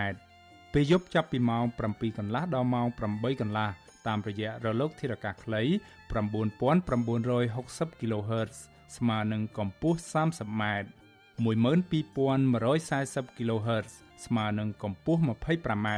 [0.72, 3.68] ពេលយប់ចាប់ពីម៉ោង7កន្លះដល់ម៉ោង8កន្លះ
[4.06, 5.62] តាមរយៈរលកធារកាសខ្លី
[6.12, 8.56] 9960 kHz
[8.96, 10.62] ស្មើនឹងកម្ពស់ 30m
[11.44, 15.88] 12140 kHz ស្មើនឹងកម្ពស់ 25m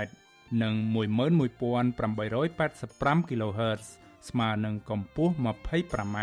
[0.62, 3.84] និង11885 kHz
[4.28, 6.18] ស្មើនឹងកម្ពស់ 25m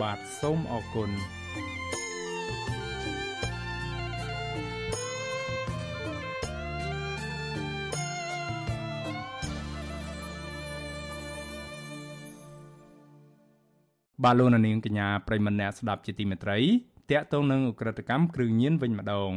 [0.00, 1.10] បាទសូមអរគុណ
[14.24, 16.58] បាទលោកនាងកញ្ញាប្រិមម្នាក់ស្ដាប់ជាទីមេត្រី
[17.10, 19.32] តកតងនឹងអ ுக ្រិតកម្មគ្រឿងញៀនវិញម្ដង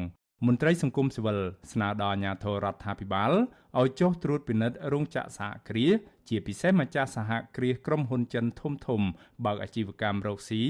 [0.48, 1.40] មន្ត្រីសង្គមស៊ីវិល
[1.72, 3.32] ស្នើដល់អាជ្ញាធររដ្ឋាភិបាល
[3.80, 5.94] ឲ្យចុះត្រួតពិនិត្យរោងចក្រសហគ្រាស
[6.30, 9.02] ជាពិសេសម្ចាស់សហគ្រាសក្រុមហ៊ុនចិនធំធំ
[9.46, 10.62] បើកអាជីវកម្មរកស៊ី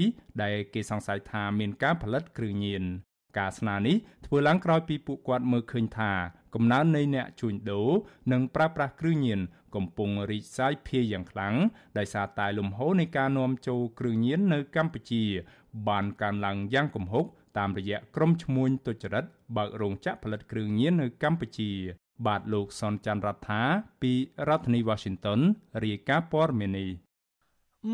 [0.42, 2.84] ដែលគេសង្ស័យថាមានការផលិតគ្រឿងញៀន
[3.38, 3.96] ការស្នើនេះ
[4.26, 6.12] ធ្វើឡើងក្រោយពីពួកគាត់មើលឃើញថា
[6.54, 7.90] កំណើននៃអ្នកជួញដូរ
[8.32, 9.40] និងប្រើប្រាស់គ្រឿងញៀន
[9.74, 11.54] កំពុងរីកសាយភាយយ៉ាងខ្លាំង
[11.98, 15.24] ដោយសារតែលំហូរនៃការនាំចូលគ្រឿងញៀននៅកម្ពុជា
[15.88, 17.26] បានកើនឡើងយ៉ាងគំហុក
[17.58, 19.24] តាមរយៈក្រុមឈ្មួញទុច្ចរិត
[19.56, 21.70] បើករោងចក្រផលិតគ្រឿងញៀននៅកម្ពុជា
[22.26, 23.62] បាទលោកសនច័ន្ទរដ្ឋា
[24.02, 24.12] ពី
[24.48, 25.40] រដ្ឋធានី Washington
[25.84, 26.90] រាយការណ៍ព័ត៌មាននេះ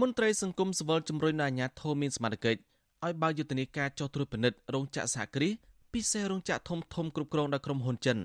[0.00, 2.60] មន្ត្រីសង្គមសវលជំរុញដល់អាជ្ញាធរមានសមត្ថកិច្ច
[3.04, 5.52] ឲ្យបើកយុទ្ធនាការចោះត្រួតពិនិត្យរោងចក្រសហគ្រាស
[5.92, 8.18] ពិសេសរោងចក្រធំធំគ្រប់គ្រងដោយក្រុមហ៊ុនចិន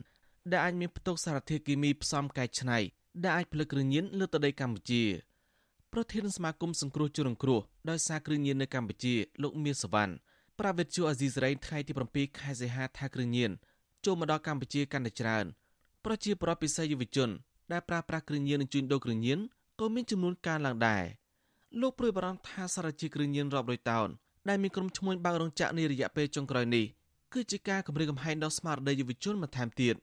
[0.51, 2.79] ដែលអាចមានផ្ទុកសារធាតុគីមីផ្សំកែច្នៃ
[3.23, 5.03] ដែលអាចផលិតគ្រឿងញៀនលើទឹកដីកម្ពុជា
[5.93, 7.59] ប្រធានសមាគមសង្គ្រោះជនរងគ្រោះ
[7.89, 10.13] ដោយសារគ្រឿងញៀននៅកម្ពុជាលោកមៀសវណ្ណ
[10.59, 13.51] ប្រាវិទ្យាអាស៊ីសេរីថ្ងៃទី7ខែសីហាថាគ្រឿងញៀន
[14.05, 15.45] ចូលមកដល់កម្ពុជាកាន់តែច្រើន
[16.05, 17.29] ប្រជាពលរដ្ឋពិសេសយុវជន
[17.71, 19.39] ដែលប្រើប្រាស់គ្រឿងញៀននិងជួញដូរគ្រឿងញៀន
[19.79, 21.03] ក៏មានចំនួនកើនឡើងដែរ
[21.81, 24.07] លោកព្រួយបារម្ភថាសារជាគ្រឿងញៀនរាប់រយតោន
[24.49, 26.85] ដែលមានក្រុមឈ្មួញបើករោងចក្រនារយៈពេលចុងក្រោយនេះ
[27.33, 29.95] គឺជាការគម្រាមកំហែងដល់ស្មារតីយុវជនបន្ថែមទៀត។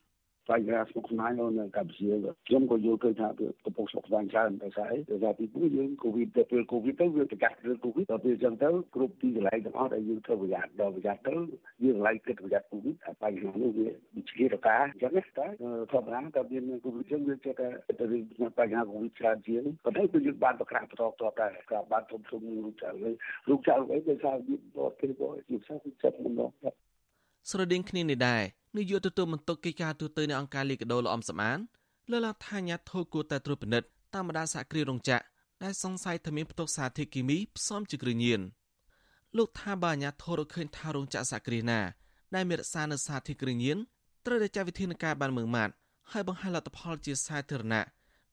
[0.51, 2.11] បញ្ហាស្មុគស្មាញនៅកម្ពុជា
[2.47, 11.35] ខ្ញុំក៏យល់ឃើញថាវាកំពុងស្មុគស្មាញច្រើនដោយសារអីដោយសារទីមួយយើងកូវីដទៅពេលកូវីដទៅវាប្រកាសរឿងកូវីដដល់ពេលអញ្ចឹងទៅគ្រប់ទីកន្លែងទាំងអស់ដែលយើងត្រូវប្រយ័ត្នដល់ប្រយ័ត្នទៅ
[11.85, 15.47] យើងកន្លែងគិតប្រយ័ត្នកូវីដហើយបញ្ហានេះវាវិជារកាអញ្ចឹងណាតែ
[15.93, 17.69] ធម្មតាតែមានកូវីដអញ្ចឹងវាចេះតែ
[18.01, 18.23] ទៅរឿង
[18.59, 22.89] បញ្ហាកូវីដច្រើនជាងប៉ុន្តែគឺយើងបានប្រកាសបន្តតបដែរក៏បានធំធំរូបចៅ
[23.49, 26.51] រូបចៅអីដោយសារវាបត់គេក៏ជាផ្សេងផ្សេងម្ដង
[27.51, 28.45] ស្រដៀងគ្នានេះដែរ
[28.77, 31.59] នាយកទទួលបន្ទុកកិច្ចការទូតនៃអង្គការលីកាដូលោកអំសមាន
[32.11, 35.25] លើកឡើងថាអាញាធរគួរតែត្រួតពិនិត្យតាមបណ្ដាសហគ្រាសរោងចក្រ
[35.63, 38.41] ដែលសង្ស័យថាមានផ្ទុកសារធាតុគីមីផ្សំជាគ្រឿងញៀន
[39.37, 41.81] លោកថាបើអាញាធររកឃើញថារោងចក្រសហគ្រាសណា
[42.35, 43.77] ដែលមានរក្សានៅសារធាតុគ្រឿងញៀន
[44.27, 45.73] ត្រូវតែចាត់វិធានការបានមើងម៉ាត់
[46.13, 47.85] ហើយបង្ហាញលទ្ធផលជាសាធារណៈ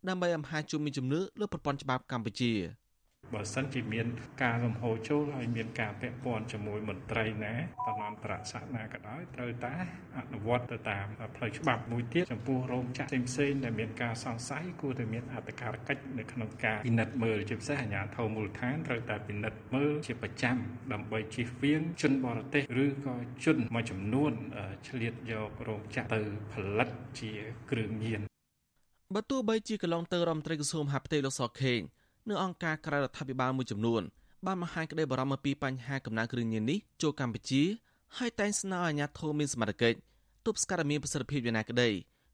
[0.08, 2.54] ដើម្បីឲ្យមហាជនមានជំនឿលើប្រព័ន្ធច្បាប់កម្ពុជា។
[3.34, 4.08] បើសិនជាមាន
[4.44, 7.54] ការលំហូរចូលហើយមានការពាក់ព័ន្ធជាមួយមន្ត្រីណា
[7.88, 9.76] តំណានប្រសាសនាក៏ដោយត្រូវតែ
[10.18, 11.06] អនុវត្តទៅតាម
[11.36, 20.58] ផ្លូវច្បាប់មួយទៀតចំពោះរោងចក្រផ្សេងៗដែលមានការសង្ស័យគួរតែមានអត្តការកិច្ចនៅក្នុងការពិនិត្យមើលជាពិសេសអាជ្ញាធរមូលដ្ឋានត្រូវតែពិនិត្យមើលជាប្រចាំ
[20.94, 23.16] ដើម្បីជៀសវាងជនបរទេសឬក៏
[23.46, 24.34] ជនមួយចំនួន
[24.88, 26.22] ឆ្លៀតយករោងចក្រទៅ
[26.52, 27.32] ផលិតជា
[27.72, 28.22] គ្រឿងញៀន
[29.16, 31.82] បើទោះបីជាកន្លងទៅរដ្ឋមន្ត្រីក្រសួងមហាផ្ទៃលោកសខេង
[32.30, 34.02] និងអង្គការក្រៅរដ្ឋាភិបាលមួយចំនួន
[34.46, 37.64] បានបង្ហាញក្តីបារម្ភអំពីបញ្ហាកំណើនគ្រឿងញៀននេះចូលកម្ពុជា
[38.18, 39.98] ហើយតែងស្នើឲ្យអាជ្ញាធរមានសមត្ថកិច្ច
[40.46, 41.90] ទប់ស្កាត់ឲ្យមានប្រសិទ្ធភាពយ៉ាងណាក្តី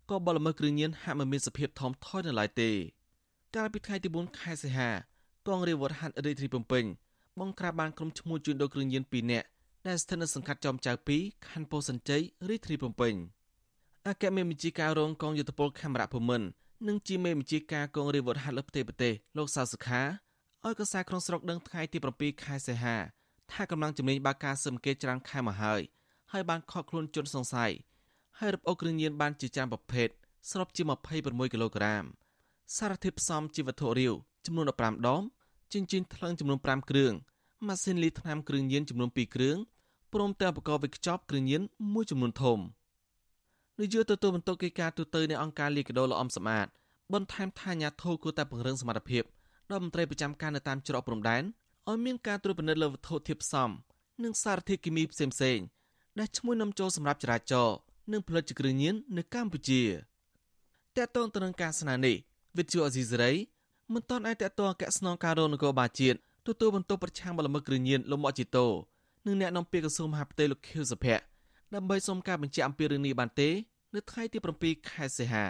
[0.09, 2.71] ក៏បលល្មើសគ្រឿងញៀនហាក់មិនមានសភាពថមថយនៅឡើយទេ
[3.55, 4.89] កាលពីថ្ងៃទី4ខែសីហា
[5.47, 6.83] កងរាជវត្តហាត់រាជធានីភ្នំពេញ
[7.39, 9.47] បង្ក្រាបបានក្រុមឈ្មោះជួញដូរគ្រឿងញៀន2នាក់
[9.87, 13.13] ដែលស្ថិតនៅសង្កាត់ចំចៅ2ខណ្ឌពោធិ៍សែនជ័យរាជធានីភ្នំពេញ
[14.07, 16.47] អគ្គមេបញ្ជាការរងកងយុទ្ធពលខេមរៈភូមិន្ទ
[16.87, 20.01] និងជាមេបញ្ជាការកងរាជវុធហត្ថលើផ្ទៃប្រទេសលោកសាសុខា
[20.65, 22.95] ឲ្យកសាក្នុងស្រុកដឹងថ្ងៃទី7ខែសីហា
[23.51, 25.81] ថាកម្លាំងជំនាញបើកការស៊ើបអង្កេតច្រើនខែមកហើយ
[26.31, 27.71] ហើយបានខកខ្លួនជនសង្ស័យ
[28.39, 30.09] ហើយរឹបអូសគ្រឿងញៀនបានជាច្រើនប្រភេទ
[30.51, 30.81] ស្របជា
[31.17, 32.03] 26គីឡូក្រាម
[32.77, 34.13] សារធាតុផ្សំជាវត្ថុរាវ
[34.45, 35.21] ចំនួន15ដុំ
[35.73, 37.13] ចិញ្ចៀនថ្លឹងចំនួន5គ្រឿង
[37.67, 39.57] ម៉ាស៊ីនលាយថ្នាំគ្រឿងញៀនចំនួន2គ្រឿង
[40.13, 41.61] ព្រមទាំងឧបករណ៍វេចខ្ចប់គ្រឿងញៀន
[41.93, 42.59] មួយចំនួនធំ។
[43.83, 46.65] នាយកទទួលបន្ទុកកិច្ចការទូតនៃអង្គការលីកាដូលោកអំសមាត
[47.13, 49.23] បន្ថែមថាអាញាធរគួរតែពង្រឹងសមត្ថភាព
[49.71, 51.43] ដល់មន្ត្រីប្រចាំការនៅតាមច្រកព្រំដែន
[51.89, 53.69] ឲ្យមានការត្រួតពិនិត្យលើវត្ថុធាតុផ្សំ
[54.23, 55.25] និងសារធាតុគីមីផ្សេ
[55.55, 55.65] ងៗ
[56.19, 57.75] ដែលឈ្មោះនាំចូលសម្រាប់ចរាចរណ៍
[58.11, 62.15] និងផលិតជាគ្រឿងញៀននៅកម្ពុជាតកតងទៅនឹងការស្នើនេះ
[62.57, 63.31] វិទ្យុអេស៊ីសេរី
[63.93, 66.17] មិនទាន់អាចតកតងអគ្គស្នងការរងនគរបាលជាតិ
[66.47, 68.65] ទទួលបន្ទុកប្រឆាំងបលល្មើសគ្រឿងញៀនលោកមកជីតូ
[69.25, 71.23] និងអ្នកនាំពាក្យក្រសួងមហាផ្ទៃលោកខៀវសុភ័ក្រ
[71.75, 73.49] ដើម្បីសុំការបញ្ជាក់អំពីរឿងនេះបានទេ
[73.95, 75.45] នៅថ្ងៃទី7ខែសីហា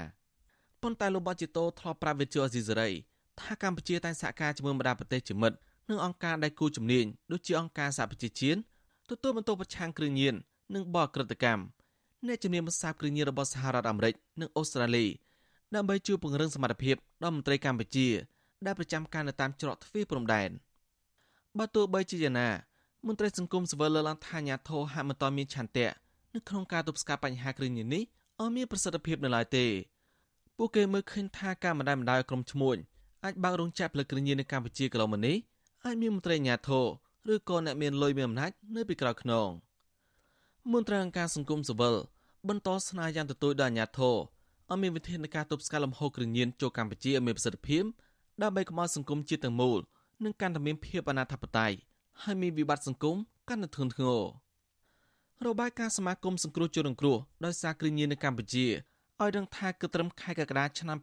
[0.81, 2.89] ប៉ុន្តែលោកបាជីតូធ្លាប់ប្រាប់វិទ្យុអេស៊ីសេរី
[3.39, 5.57] ថាកម្ពុជាតែងសហការជាមួយបណ្ដាប្រទេសជាមិត្ត
[5.89, 8.59] និងអង្គការដៃគូជំនាញដូចជាអង្គការសហប្រជាជាតិ
[9.09, 10.35] ទទួលបន្ទុកប្រឆាំងគ្រឿងញៀន
[10.75, 11.63] និងបកក្រិតកម្ម
[12.27, 15.05] អ្នកជំនាញបន្សាបគ្រឿងញៀនរបស់សហរដ្ឋអាមេរិកនិងអូស្ត្រាលី
[15.75, 18.07] ដើម្បីជួយពង្រឹងសមត្ថភាពដល់មន្ត្រីកម្ពុជា
[18.65, 20.49] ដែលប្រចាំការនៅតាមច្រកទ្វារព្រំដែន
[21.57, 22.49] បើទោះបីជាយ៉ាងណា
[23.07, 25.89] មន្ត្រីសង្គមស៊ីវិលលើកឡើងថាអាញាធរហាក់មិនទាន់មានឆន្ទៈ
[26.35, 28.03] នៅក្នុងការទប់ស្កាត់បញ្ហាគ្រឿងញៀននេះ
[28.41, 29.65] ឲ្យមានប្រសិទ្ធភាពនៅឡើយទេ
[30.57, 32.77] ពួកគេមើលឃើញថាការមិនដែលមិនដោយក្រុមឈ្មួញ
[33.25, 35.35] អាចបើករោងចក្រផលិតគ្រឿងញៀននៅកម្ពុជាកន្លងមកនេះ
[35.85, 36.85] អាចមានមន្ត្រីអាញាធរ
[37.33, 39.49] ឬក៏អ្នកមានលុយមានអំណាចនៅពីក្រោយខ្នង
[40.71, 41.95] មន្ត្រីអង្គការសង្គមស៊ីវិល
[42.49, 44.15] បន្តស្នើយ៉ាងទទូចដល់អាញាធរ
[44.69, 47.83] ឲ្យមានវិធានការទប់ស្កាត់លំហូរគ្រឿងញៀនចូលកម្ពុជាឲ្យមានប្រសិទ្ធភាព
[48.41, 49.79] ដើម្បីកុំឲ្យសង្គមជាតិទាំងមូល
[50.23, 51.71] នឹងកាន់តែមានភាពអនាធបត័យ
[52.23, 53.15] ហើយមានវិបត្តិសង្គម
[53.49, 54.21] កាន់តែធ្ងន់ធ្ងរ
[55.47, 58.65] របាយការណ៍សមាគមសង្គ្រោះជនរងគ្រោះដោយសារគ្រឿងញៀននៅកម្ពុជា
[59.21, 60.97] ឲ្យដឹងថាគឺត្រឹមខែកក្កដាឆ្នាំ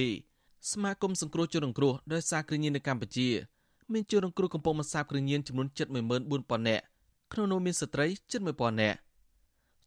[0.00, 3.28] 2022សមាគមសង្គ្រោះជនរងគ្រោះដោយសារគ្រឿងញៀននៅកម្ពុជា
[3.92, 6.84] មានជនរងគ្រោះកំពុងបន្សាបគ្រឿងញៀនចំនួន74000នាក់
[7.32, 8.98] ក្នុងនោះមានស្ត្រីជិត1000នាក់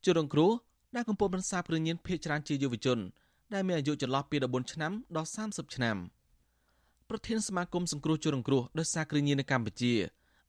[0.06, 0.52] ជនរងគ្រោះ
[0.96, 3.00] ដែលកំពុងបន្សាបគ្រឿងញៀនភ ieck ច្រើនជាយុវជន
[3.54, 5.98] ដែលមានអាយុចន្លោះពី14ឆ្នាំដល់30ឆ្នាំ
[7.10, 9.94] ប្រធានសមាគមសង្គ្រោះជនរងគ្រោះដោយសារគ្រឿងញៀននៅកម្ពុជា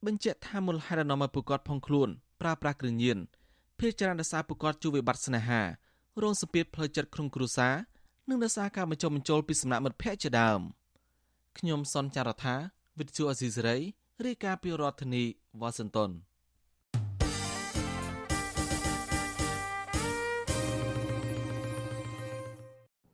[0.07, 2.09] បញ្ជាក់ថាមូលហេតុដែលនាំឲ្យពួកគាត់ផុងខ្លួន
[2.41, 3.19] ប្រើប្រាស់គ្រឿងញៀន
[3.79, 5.63] ភ ieck ច្រើនដោយសារពួកគាត់ជួបវិបត្តិស្នេហា
[6.23, 7.75] រងសម្ពាធផ្លូវចិត្តក្នុងគ្រួសារ
[8.29, 10.61] និងដោយសារការបញ្ចុះបញ្ចូលពីសំណាក់មិត្តភ័ក្តិជាដើម
[11.59, 12.55] ខ្ញុំសនចាររថា
[12.99, 13.77] វិទ្យុអេស៊ីសេរី
[14.25, 15.25] រាយការណ៍ពីរដ្ឋធានី
[15.61, 16.11] វ៉ាស៊ីនតោន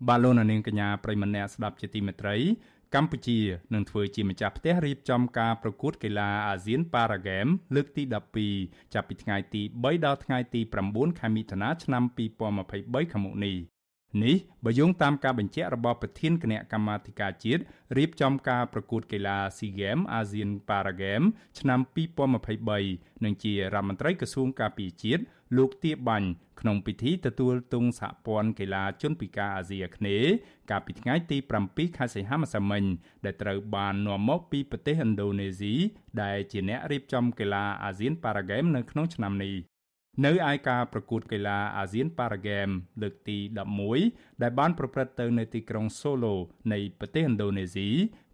[0.08, 2.36] បាទលោកនាងកញ្ញាប្រិមម្នាក់ស្ដាប់ជាទីមេត្រី
[2.94, 3.38] កម្ពុជា
[3.74, 8.02] នឹងធ្វើជាម្ចាស់ផ្ទះរៀបចំការប្រកួតកីឡាអាស៊ានប៉ារ៉ាហ្គេមលើកទី
[8.48, 12.02] 12ចាប់ពីថ្ងៃទី3ដល់ថ្ងៃទី9ខែមិថុនាឆ្នាំ
[12.56, 13.56] 2023ខាងមុខនេះ
[14.24, 17.62] នេះបើយោងតាមការបញ្ជាក់របស់ប្រធានគណៈកម្មាធិការជាតិ
[17.98, 21.28] រៀបចំការប្រកួតកីឡា SEA Games ASEAN Para Games
[21.58, 21.80] ឆ្នាំ
[22.52, 25.22] 2023និងជារដ្ឋមន្ត្រីក្រសួងការពារជាតិ
[25.56, 26.28] លោកទៀបបាញ់
[26.60, 30.30] ក្នុងពិធីទទួលទង់សហព័ន្ធកីឡាជនពិការអាស៊ីអាគ្នេយ៍
[30.70, 31.38] កាលពីថ្ងៃទី
[31.68, 32.84] 7ខែសីហាម្សិលមិញ
[33.24, 35.74] ដែលត្រូវបាននាំមកពីប្រទេសឥណ្ឌូនេស៊ី
[36.22, 39.54] ដែលជាអ្នករៀបចំកីឡាអាស៊ានប៉ារ៉ាហ្គេមនៅក្នុងឆ្នាំនេះ
[40.24, 42.68] នៅឯការប្រកួតកីឡាអាស៊ានប៉ារ៉ាហ្គេម
[43.02, 43.38] លើកទី
[43.90, 46.34] 11ដែលបានប្រព្រឹត្តទៅនៅទីក្រុងសូឡូ
[46.72, 47.88] នៃប្រទេសឥណ្ឌូនេស៊ី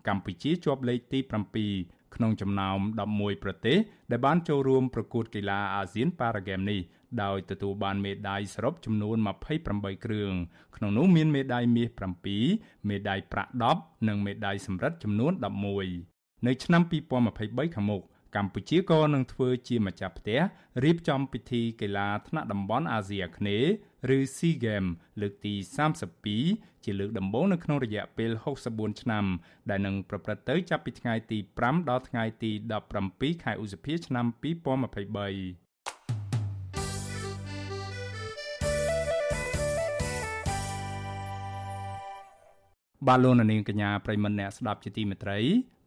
[0.08, 1.18] កម្ពុជាជាប់លេខទី
[1.66, 2.78] 7ក្នុងចំណោម
[3.12, 3.78] 11ប្រទេស
[4.10, 6.80] ដែលបានចូលរួមប្រកួតកីឡាអាស៊ានប៉ារ៉ាហ្គេមនេះ
[7.22, 9.16] ដោយទទួលបានមេដាយសរុបចំនួន
[9.60, 10.32] 28គ្រឿង
[10.76, 11.88] ក្នុងនោះមានមេដាយមាស
[12.38, 15.32] 7មេដាយប្រាក់10និងមេដាយសំរឹទ្ធចំនួន
[15.88, 16.82] 11នៅឆ្នាំ
[17.28, 18.02] 2023ខាងមុខ
[18.36, 20.40] កម្ពុជាក៏នឹងធ្វើជាម្ចាស់ផ្ទះ
[20.84, 23.70] រៀបចំពិធីកីឡាថ្នាក់តំបន់អាស៊ីអាគ្នេយ៍
[24.16, 25.54] ឬ SEA Games លើកទី
[26.18, 28.30] 32ជាលើកដំបូងនៅក្នុងរយៈពេល
[28.66, 29.24] 64ឆ្នាំ
[29.70, 32.50] ដែលនឹងប្រព្រឹត្តទៅចាប់ពីថ្ងៃទី5ដល់ថ្ងៃទី
[32.96, 35.67] 17ខែឧសភាឆ្នាំ2023
[43.06, 45.38] បាទលោកនាងកញ្ញាប្រិមមអ្នកស្ដាប់ជាទីមេត្រី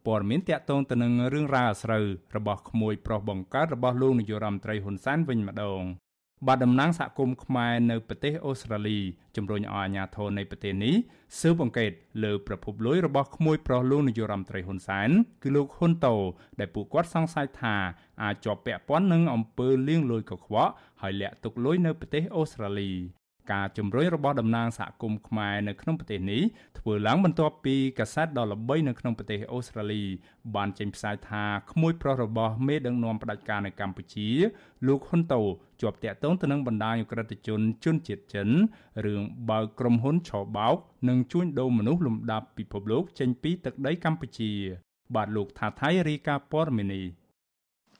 [0.08, 2.06] ព័ត៌មានតាក់ទងទៅនឹងរឿងរ៉ាវអាស្រូវ
[2.36, 5.84] របស់ក្មួយប្រុសបង្កើតរបស់លោកនាយករដ្ឋមន្ត្រីហ៊ុនសែនវិញម្ដង
[6.48, 9.00] បាទតំណាងសហគមន៍ខ្មែរនៅប្រទេសអូស្ត្រាលី
[9.36, 10.96] ជំរុញឲ្យអាជ្ញាធរនៃប្រទេសនេះ
[11.40, 11.92] ស៊ើបអង្កេត
[12.24, 15.10] លើប្រភពលុយរបស់ក្មួយប្រុសលោកនាយករដ្ឋមន្ត្រីហ៊ុនសែន
[15.44, 16.16] គឺលោកហ៊ុនតូ
[16.60, 17.76] ដែលពួកគាត់សង្ស័យថា
[18.24, 22.92] អាចជាប់ពាក់ព័ន្ធនឹងអំពើលាងលុយកខ្វក់ហើយលាក់ទុកលុយនៅប្រទេសអូស្ត្រាលី
[23.52, 26.42] ការជំរុញរបស់តំណាងសហគមន៍ខ្មែរនៅក្នុងប្រទេសនេះ
[26.80, 30.04] ធ្វើឡើងបន្ទាប់ពីកាសែតដ៏ល្បីនៅក្នុងប្រទេសអូស្ត្រាលី
[30.56, 34.30] បានចេញផ្សាយថាក្មួយប្រុសរបស់មេដឹកនាំផ្ដាច់ការនៅកម្ពុជា
[34.88, 35.42] លោកហ៊ុនតូ
[35.82, 38.50] ជាប់តាក់ទងទៅនឹងបណ្ដាញអក្រិតជនជនជាតិចិន
[39.06, 40.76] រឿងបើកក្រុមហ៊ុនឆបោក
[41.10, 44.52] និងជួញដូរមនុស្សលំដាប់ពិភពលោកចេញពីទឹកដីកម្ពុជា
[45.16, 47.21] បាទលោកថាថៃរាយការណ៍ព័ត៌មាននេះ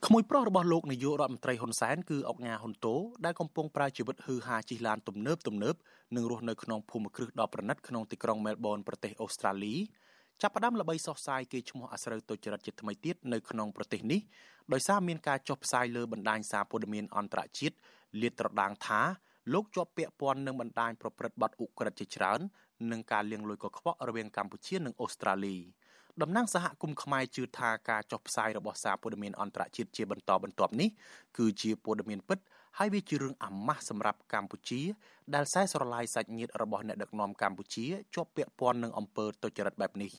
[0.08, 2.96] ក្មួយប្រុសរបស់លោកនាយករដ្ឋមន្ត្រីហ៊ុនសែនគឺអុកញ៉ាហ៊ុនតូ
[3.26, 5.76] ដែលកំពុងប្រើជីវិតហឺហាជិះឡានទំនើបទំនើប
[6.16, 9.76] និងរស់នៅក្នុងភូមិគ្រឹះដ៏ប្រណិតក្នុងទីក្រុងមែលប៊នប្រទេសអូស្ត្រាលី
[10.42, 14.22] ចាប់ផ្ដើមល្បីសុសសាយគេឈ្មោះអាស្រូវទុច្ចរិតជាថ្មីទៀតនៅក្នុងប្រទេសនេះ
[14.74, 17.76] ដោយសារមានការចុះផ្សាយលើបណ្ដាញសារព័ត៌មានអន្តរជាតិ
[18.22, 19.02] លាតត្រដាងថា
[19.54, 22.40] លោកជាប់ពាក់ព័ន្ធនឹងបណ្ដាញប្រព្រឹត្តបទឧក្រិដ្ឋជាច្រើន
[22.92, 25.58] និងការលាងលុយកខ្វក់រវាងកម្ពុជានិងអូស្ត្រាលី។
[26.22, 30.90] តំណាងសហគមន៍ខ្មែរជឿថាការចុះផ្សាយរបស់សារព័ត៌មានអន្តរជាតិជាបន្តបន្ទាប់នេះ
[31.38, 32.40] គឺជាព័ត៌មានពិត
[32.78, 34.82] ហើយវាជារឿងអាម៉ាស់សម្រាប់កម្ពុជា
[35.34, 37.86] ដែលខ្សែស្រឡាយសាច់ញាតិរបស់អ្នកដឹកនាំកម្ពុជា
[38.16, 40.12] ជាប់ពាក់ព័ន្ធនឹងអំពើទុច្ចរិតបែបនេះ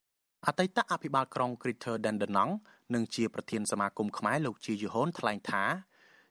[0.46, 2.52] អតីតអភិបាលក្រុង Greater Dandenong
[2.94, 5.64] និងជាប្រធានសមាគមខ្មែរលោកជាយូហុនថ្លែងថា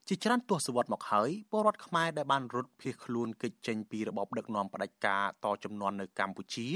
[0.07, 6.67] ជាច្រើនទសវត្សរ៍មកហើយពលរដ្ឋខ្មែរដែលបានរត់ភៀសខ្លួនគេចចេញពីរបបដឹកនាំផ្ដាច់ការតចំនួននៅកម្ពុជា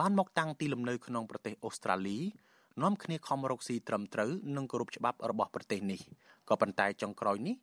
[0.00, 2.18] បានមកតាំងទីលំនៅក្នុងប្រទេសអូស្ត្រាលី
[2.82, 6.00] នាំគ្នាខំរកស៊ីត្រឹមត្រូវនិងគោរពច្បាប់របស់ប្រទេសនេះ
[6.48, 7.56] ក៏ប៉ុន្តែចុងក្រោយនេះ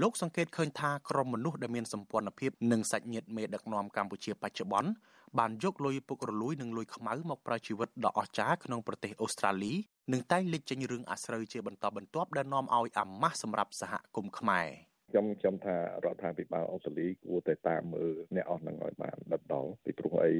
[0.00, 4.90] លោកសង្កេតឃើញថាក្រុមមនុស្សដែលមានសម្ព័ន្ធភាពនឹងសាច់ញាតិមេដឹកនាំកម្ពុជាបច្ចុប្បន្ន
[5.38, 9.72] បានយកលុយពុករលួយនិងលុយខ្មៅមកប្រើជីវិតដ៏អស្ចារ្យក្នុងប្រទេសអូស្ត្រាលី
[10.12, 14.68] និងតែងលេចចេញរឿងអាស្រូវជាបន្តបន្ទាប់ដែលនាំឲ្យអាម៉ាស់សម្រាប់សហគមន៍ខ្មែរ។
[15.10, 20.34] ខ្ញុំខ្ញុំថារដ្ឋាភិបាលអូស្ត្រាលីគួរតែតាមមើលអ្នកអស់នឹងឲ្យបានដិតដល់ពីព្រោះអី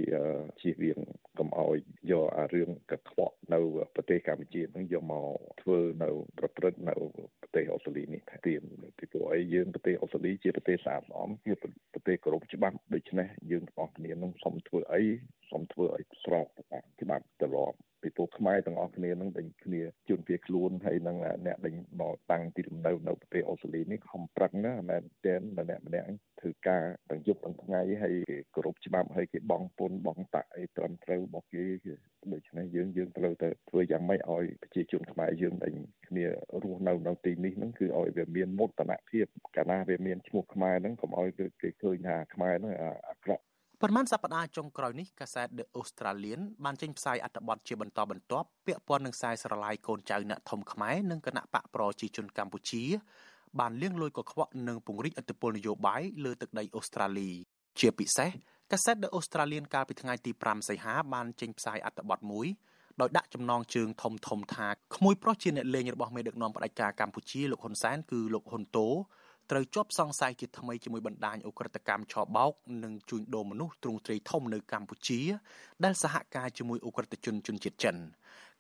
[0.61, 0.99] ជៀសវាង
[1.39, 1.79] កុំឲ្យ
[2.11, 3.61] យកអារឿងកខ្វក់នៅ
[3.95, 5.29] ប្រទេសកម្ពុជានឹងយកមក
[5.63, 6.95] ធ្វើនៅប្រព្រឹត្តនៅ
[7.41, 8.61] ប្រទេសអូស្ត្រាលីនេះថាទៀត
[8.99, 11.53] ពីព្រោះអីយើងប្រទេសអូស្ត្រាលីជាប្រទេសស្អាតស្អំជា
[11.95, 15.03] ប្រទេសគោរពច្បាប់ដូច្នេះយើងទាំងអស់គ្នានឹងសូមធ្វើអី
[15.51, 26.09] សូមធ្វើឲ្យស្របតាមច្បាប់ទម្លាប់ ពីព្រោះខ្មែរទាំងអស់គ្នានឹងដេញគ្នាជួនវាខ្លួនហើយនឹងអ្នកដេញមកតាំងទីលំនៅនៅប្រទេសអូស្ត្រាលីនេះខំប្រឹងណាមែនទែនម្នាក់ម្នាក់
[26.41, 31.65] ធ្វើការទាំងយប់ទាំងថ្ងៃហើយគេគោរពច្បាប់ហើយគេបងពុនបងតាក់អីត្រឹមត្រូវរបស់គេ
[32.33, 35.75] ដូច្នេះយើងយើងត្រូវតែធ្វើយ៉ាងម៉េចឲ្យប្រជាជនខ្មែរយើងដេញ
[36.09, 36.25] គ្នា
[36.63, 39.27] រស់នៅនៅទីនេះហ្នឹងគឺឲ្យវាមានមោទនភាព
[39.57, 41.29] កាលណាវាមានឈ្មោះខ្មែរហ្នឹងកុំឲ្យ
[41.63, 42.75] គេឃើញថាខ្មែរហ្នឹង
[43.09, 43.18] អាក្រក់
[43.83, 52.85] ប៉ុន្មានសប្តាហ៍ចុងក្រោយនេះកាសែត The Australian បានចេញផ្សាយអត្ថបទជាបន្តបន្ទាប់ពាក់ព័ន្ធនឹងខ្សែស្រឡាយកូនចៅអ្នកធំខ្មែរនិងគណៈបកប្រជាជនកម្ពុជា
[53.61, 57.31] បានលៀងលួយកខ្វក់និងពង្រីកឥទ្ធិពលនយោបាយលើទឹកដីអូស្ត្រាលី
[57.79, 58.31] ជាពិសេស
[58.73, 62.47] កាសែត The Australian កាលពីថ្ងៃទី5សីហាបានចេញផ្សាយអត្ថបទមួយ
[63.01, 68.89] ដោយដាក់ចំណងជើងធំធំថាក្មួយប្រុសជាអ្នកលេងរបស់មេដឹកនាំផ្ដាច់ការកម្ពុជាលោកហ៊ុនសែនគឺលោកហ៊ុនតូ
[69.51, 72.53] ត្រូវជាប់សង្ស័យជាថ្មីជាមួយបណ្ដាញអ ுக ្រិតកម្មឆបោក
[72.85, 75.21] និងជួញដូរមនុស្សទ្រង់ទ្រាយធំនៅកម្ពុជា
[75.85, 77.97] ដែលសហការជាមួយអ ுக ្រិតជនជនជាតិចិន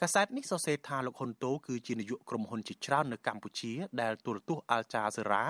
[0.02, 5.44] កាសែតនេះសរសេរថាលោកហ៊ុនតូគឺជានាយកក្រុមហ៊ុនជាច្រើននៅកម្ពុជាដែលទូរទស្សន៍អាល់ចាសេរ៉ា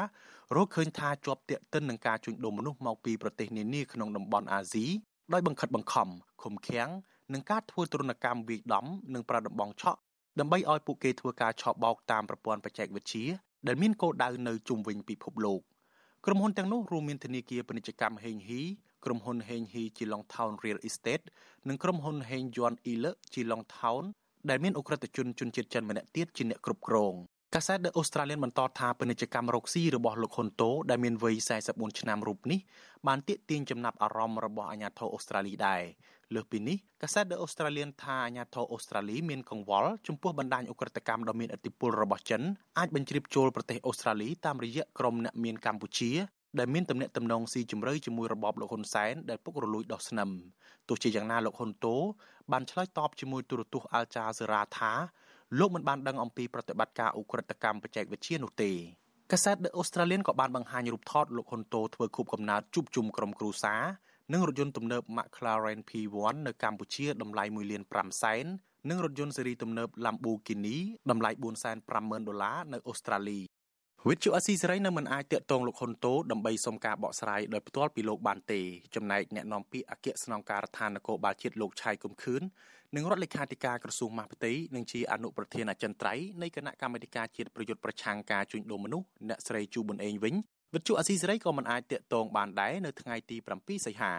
[0.57, 4.87] រកឃើញថាជាប់ទាក់ទិននឹងការជួញដូរមនុស្សមកពីប្រទេសនានាក្នុងតំបន់អាស៊ី
[5.33, 6.09] ដោយបង្ខិតបង្ខំ
[6.43, 6.89] ឃុំឃាំង
[7.33, 9.99] និងការធ្វើទរណកម្មវាយដំនិងប្រដំបងឆក់
[10.39, 15.61] ដើម្បីឲ្យពួកគេធ្វើការឆក់បោកតាមប្រព័ន្ធបច្ចេកវិទ្យា ដែលមានគោលដៅនៅជុំវិញពិភពលោក
[16.25, 18.63] ក្រុមហ៊ុនទាំងនោះរួមមានធនាគារពាណិជ្ជកម្មហេងហ៊ី
[19.05, 21.25] ក្រុមហ៊ុនហេងហ៊ី Geelong Town Real Estate
[21.69, 24.03] និងក្រុមហ៊ុនហេងយួនអ៊ីល Geelong Town
[24.49, 27.15] ដែលមានអ ுக ្រិតជនជនជាតិចិនម្នាក់ទៀតជាអ្នកគ្រប់គ្រង
[27.55, 31.37] កាសែត The Australian បន្តថាពាណិជ្ជកម្មរកស៊ីរបស់លោកហ៊ុនតូដែលមានវ័យ
[31.69, 32.61] 44ឆ្នាំរូបនេះ
[33.07, 35.83] បានទាក់ទាញចំណាប់អារម្មណ៍របស់អាជ្ញាធរអូស្ត្រាលីដែរ
[36.35, 42.43] លើសពីនេះកាសែត The Australian ថាអាញាធរអូស្ត្រាលីមានកង្វល់ចំពោះបណ្ដាញអ ுக ្រិតកម្មដ៏មានឥទ្ធិពលរបស់ចិន
[42.79, 46.13] អាចបញ្ជ្រាបចូលប្រទេសអូស្ត្រាលីតាមរយៈក្រុមអ្នកមានកម្ពុជា
[46.59, 50.31] ដែលមានទំនាក់ទំនងស៊ីជម្រៅជាមួយរបបលោកហ៊ុនសែនដែលពុករលួយដោះស្នឹម
[50.89, 51.97] ទោះជាយ៉ាងណាលោកហ៊ុនតូ
[52.53, 54.93] បានឆ្លើយតបជាមួយទូរទស្សន៍អាល់ចាសេរ៉ាថា
[55.59, 58.71] លោកមិនបានដឹងអំពីប្រតិបត្តិការអ ுக ្រិតកម្មបច្ចេកវិទ្យានោះទេ
[59.33, 63.83] កាសែត The Australian ក៏បានបង្ហាញរូបថតលោកហ៊ុនតូធ្វើខូបកំណើតជួបជុំក្រុមគ្រួសារ
[64.33, 68.47] និងរថយន្តទំនើប McLaren P1 នៅកម្ពុជាតម្លៃ1លាន5សែន
[68.91, 70.77] និងរថយន្តស៊េរីទំនើប Lamborghini
[71.11, 71.31] តម្លៃ
[71.79, 73.41] 450,000ដុល្លារនៅអូស្ត្រាលី
[74.09, 78.61] វិទ្យុអស៊ីសេរីនៅមិនអាចតាក់ទងលោកហ៊ុនតូដើម្បីសុំការបកស្រាយដោយផ្ទាល់ពីលោកបានទេ
[78.95, 82.43] ចំណែកអ្នកនាំពាក្យអគ្គស្នងការដ្ឋាននគរបាលជាតិលោកឆៃគុំខឿន
[82.97, 90.35] និងរដ្ឋលេខាធិការក្រសួងមហាផ្ទៃនិងជាអនុប្រធានអចិន្ត្រៃយ៍នៃគណៈកម្មាធិការជាតិប្រយុទ្ធប្រឆាំងការជួញដូរមនុស្សអ្នកស្រីជូប៊ុនអេងវិញ
[90.75, 94.13] វិទ្យុអស៊ីសេរីក៏មិនអាចតាក់ទងបានដែរនៅថ្ងៃទី7សីហា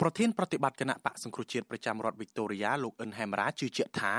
[0.00, 4.12] ប្រធានប្រតិបត្តិគណៈបកសង្គ្រោះជាតិប្រចាំរដ្ឋវីកតូរីយ៉ាលោកអិនហេមរ៉ាជឿជាក់ថា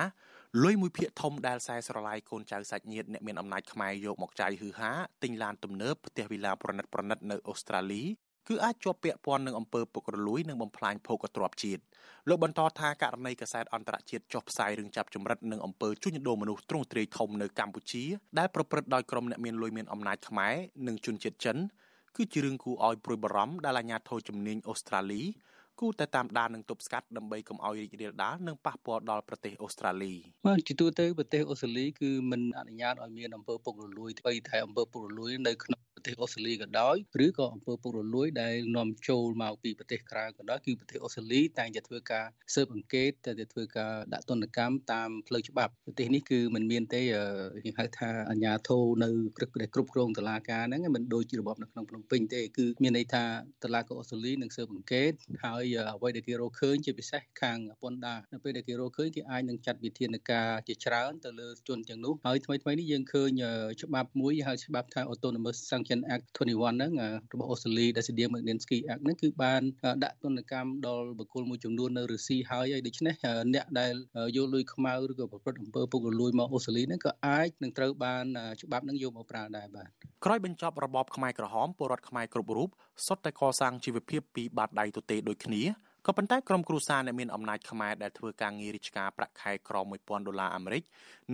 [0.63, 4.91] លុយមួយភាគធំដែលខ្សែស្រឡាយកូនចៅសាច់ញាតិអ្នកមានអំណាចខ្មែរយកមកចាយហឺហា
[5.23, 8.03] ទិញឡានទំនើបផ្ទះវិឡាប្រណិតប្រណិតនៅអូស្ត្រាលី
[8.49, 11.81] គឺអាចជាប់ពាក់ព័ន្ធនឹងអំពើពុករលួយនិងបំផ្លាញភោគទ្រព្យជាតិ
[12.29, 18.03] លោកបន្តថាករណីកាសែតអន្តរជាតិចុះផ្សាយរឿងចាប់ចម្រិតនឹងអំពើជួញដូរមនុស្សទ្រង់ទ្រាយធំនៅកម្ពុជា
[18.39, 20.55] ដែលប្រព្រឹត្តដោយក្រុមអ្នកមានលុយមានអំណាចខ្មែរ
[20.87, 21.57] និងជនជាតិចិន
[22.17, 25.21] គឺជារឿងគួរឲ្យព្រួយបារម្ភដែលអាជ្ញាធរជំនាញអូស្ត្រាលី
[25.79, 30.13] គួរតែតាមដាននិងទប់ស្កាត់ដើម្បីកុំឲ្យរីករាលដាលនិងប៉ះពាល់ដល់ប្រទេសអូស្ត្រាលី
[30.47, 36.95] បាទជាទូទៅប្រទេសអូស្ត្រាលីគឺមិនអនុញ្ញាតឲ្យមានអំពើពុករលួយបីតែអំពើពុករលួយនៅក្នុង ប្រទេសអូស្ត្រាលីក៏ដោយ
[37.25, 47.01] ឬក៏អំពើពុករលួយដែលនាំចូលមកពីប្រទេសក្រៅក៏ដោយគឺប្រទេសអូស្ត្រាលីតែងតែធ្វើការស៊ើបអង្កេតតែងតែធ្វើការដាក់ទណ្ឌកម្មតាមផ្លូវច្បាប់ប្រទេសនេះគឺมันមានទេ
[47.65, 53.23] គេហៅថាអាជ្ញាធរនៅក្រឹកដែលគ្រប់គ្រងតុលាការហ្នឹងមិនដូចជារបបនៅក្នុងភ្នំពេញទេគឺមានន័យថា
[53.63, 55.11] តុលាការអូស្ត្រាលីនឹងស៊ើបអង្កេត
[55.43, 55.63] ហើយ
[55.95, 63.29] អ្វីដែលគេរកឃើញជាពិសេសខាងប៉ុនដានៅពេលដែលគេរកឃើញគេអាចនឹងចាត់វិធានការជាច្រើនទៅលើជនទាំងនោះហើយថ្មីថ្មីនេះយើងឃើញ
[63.83, 66.91] ច្បាប់មួយហៅច្បាប់ថា autonomous sanction Act 21ហ្នឹង
[67.33, 69.61] របស់អូស្ត្រាលីដែលស្តី Magnitsky Act ហ្នឹងគឺបាន
[70.03, 73.15] ដាក់ទណ្ឌកម្មដល់បុគ្គលមួយចំនួននៅរុស្ស៊ីហើយហើយដូច្នេះ
[73.53, 73.93] អ្នកដែល
[74.37, 78.25] យកលុយខ្មៅឬក៏ប្រព្រឹត្តអំពើពុករលួយមកអូស្ត្រាលីហ្នឹងក៏អាចនឹងត្រូវបាន
[78.61, 79.87] ច្បាប់ហ្នឹងយកមកប្រើដែរបាទ
[80.25, 82.69] ក្រោយបញ្ចប់របបខ្មែរក្រហមពលរដ្ឋខ្មែរគ្រប់រូប
[83.07, 85.63] សុទ្ធតែកសាងជីវភាពពីបាតដៃទទេដូចគ្នា
[86.07, 90.83] ក៏ប៉ុន្តែក្រុមគ្រួសារអ្នកមានអំណាចខ្មែរដែលធ្វើការងាររាជការប្រាក់ខែក្រ1000ដុល្លារអាមេរិក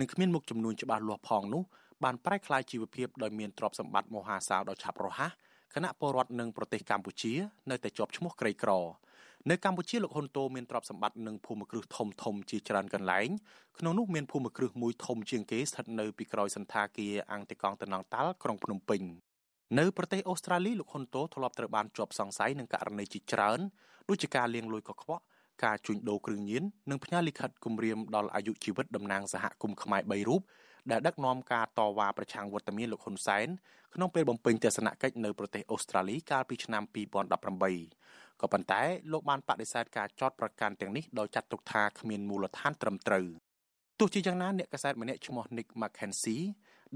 [0.00, 1.62] និងគ្មានមុខចំនួនច្បាស់លាស់ផងនោះ
[2.04, 5.30] បានប្រែក្លាយជីវភាពដោយមានទ្រព្យសម្បត្តិមហាសាលដ៏ឆាប់រហ័ស
[5.74, 7.32] គណៈពលរដ្ឋនិងប្រទេសកម្ពុជា
[7.70, 8.72] នៅតែជាប់ឈ្មោះក្រីក្រ
[9.50, 13.28] នៅកម្ពុជាលោកហ៊ុនតូមានទ្រព្យសម្បត្តិនិងភូមិគ្រឹះធំធំជាច្រើនកន្លែង
[13.78, 19.02] ក្នុងនោះមានភូមិគ្រឹះមួយធំជាងគេស្ថិតនៅពីក្រោយសន្តាគារអង្គតកងតំណងតាល់ក្រុងភ្នំពេញ
[19.78, 23.58] នៅប្រទេសអូស្ត្រាលីលោកហ៊ុនតូធ្លាប់ត្រូវបានជាប់សង្ស័យនឹងករណីជាច្រើន
[24.08, 25.22] ដូចជាការលាងលុយកខ្វក់
[25.64, 30.42] ការជួញដូរគ្រឿងញៀននិងផ្ញើលិខិតគម្រាមដល់អាយុជីវិតតំណាងសហគមន៍ខ្មែរ3រូប
[30.90, 33.46] ដែលដឹកនាំការតវ៉ាប្រឆាំងវត្តមានលោកហ៊ុនសែន
[33.94, 36.82] ក្នុងពេលបំពេញទស្សនកិច្ចនៅប្រទេសអូស្ត្រាលីកាលពីឆ្នាំ
[37.62, 38.82] 2018ក៏ប៉ុន្តែ
[39.12, 43.26] លោកបានបដិសេធការចោទប្រកាន់ទាំងនេះដោយចាត់ទុកថាគ្មានមូលដ្ឋានត្រឹមត្រូវ
[43.98, 46.44] ទោះជាយ៉ាងណាអ្នកកាសែតម្នាក់ឈ្មោះ Nick McKenzie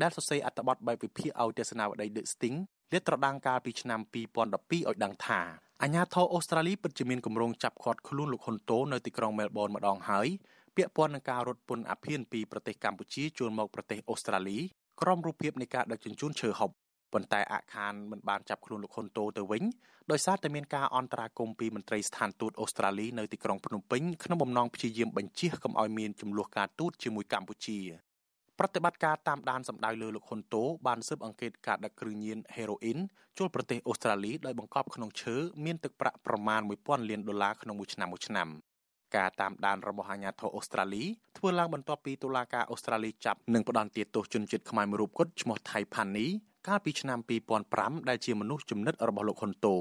[0.02, 2.56] ដែលសរសេរអត្ថបទបែបវិភាគឲ្យទស្សនាវដ្តី The Sting
[2.92, 5.40] លាតត្រដាងកាលពីឆ្នាំ2012ឲ្យដឹងថា
[5.82, 10.28] អាញាធរអូស្ត្រាលីពិតជាមានគម្រោងចាប់ឃាត់ខ្លួនលោកហ៊ុនតូនៅទីក្រុងមែលប៊នម្ដងហើយ
[10.80, 14.58] ពាក់ព័ន្ធនឹងការរត់ពន្ធអភិនពីប្រទេសកម្ពុជាចូលមកប្រទេសអូស្ត្រាលី
[15.00, 16.70] ក្រុមរូបភាពនៃការដឹកជញ្ជូនឈើហុប
[17.12, 19.62] ប៉ុន្តែអាខានមិនបានចាប់ខ្លួនលោកហ៊ុនតូទៅវិញ
[20.10, 27.78] ដោយសារតែមានការអន្តរាគមន៍ពីមន្ត្រីស្ថានទូតអូស្ត្រាលីនៅទីក្រុងភ្នំពេញក្នុងបំណងព្យាយាមបញ្ជៀសកុំឲ្យមានចំនួនការទូតជាមួយកម្ពុជា
[28.58, 32.98] ប្រតិបត្តិការតាមដានសម្ដៅលើលោកហ៊ុនតូបានស៊ើបអង្កេតការដឹកគ្រឿងញៀនហេរ៉ូអ៊ីន
[33.38, 38.48] ចូលប្រទេសអូស្ត្រាលីដោយបង្កប់ក្នុងឈើមានទឹកប្រាក់ប្រមាណ1000លានដុល្លារក្នុងមួយឆ្នាំមួយឆ្នាំ
[39.16, 41.04] ការតាមដានរបស់អាជ្ញាធរអូស្ត្រាលី
[41.38, 46.26] ធ្វើឡើងបន្ទាប់ពីតុលាការអូស្ត្រាលីចាប់និងផ្ដន្ទាទោសជនជាតិខ្មែរមួយរូបគត់ឈ្មោះថៃផានី
[46.68, 47.18] កាលពីឆ្នាំ
[47.64, 49.76] 2005ដែលជាមនុស្សចំណិតរបស់លោកហ៊ុនតូ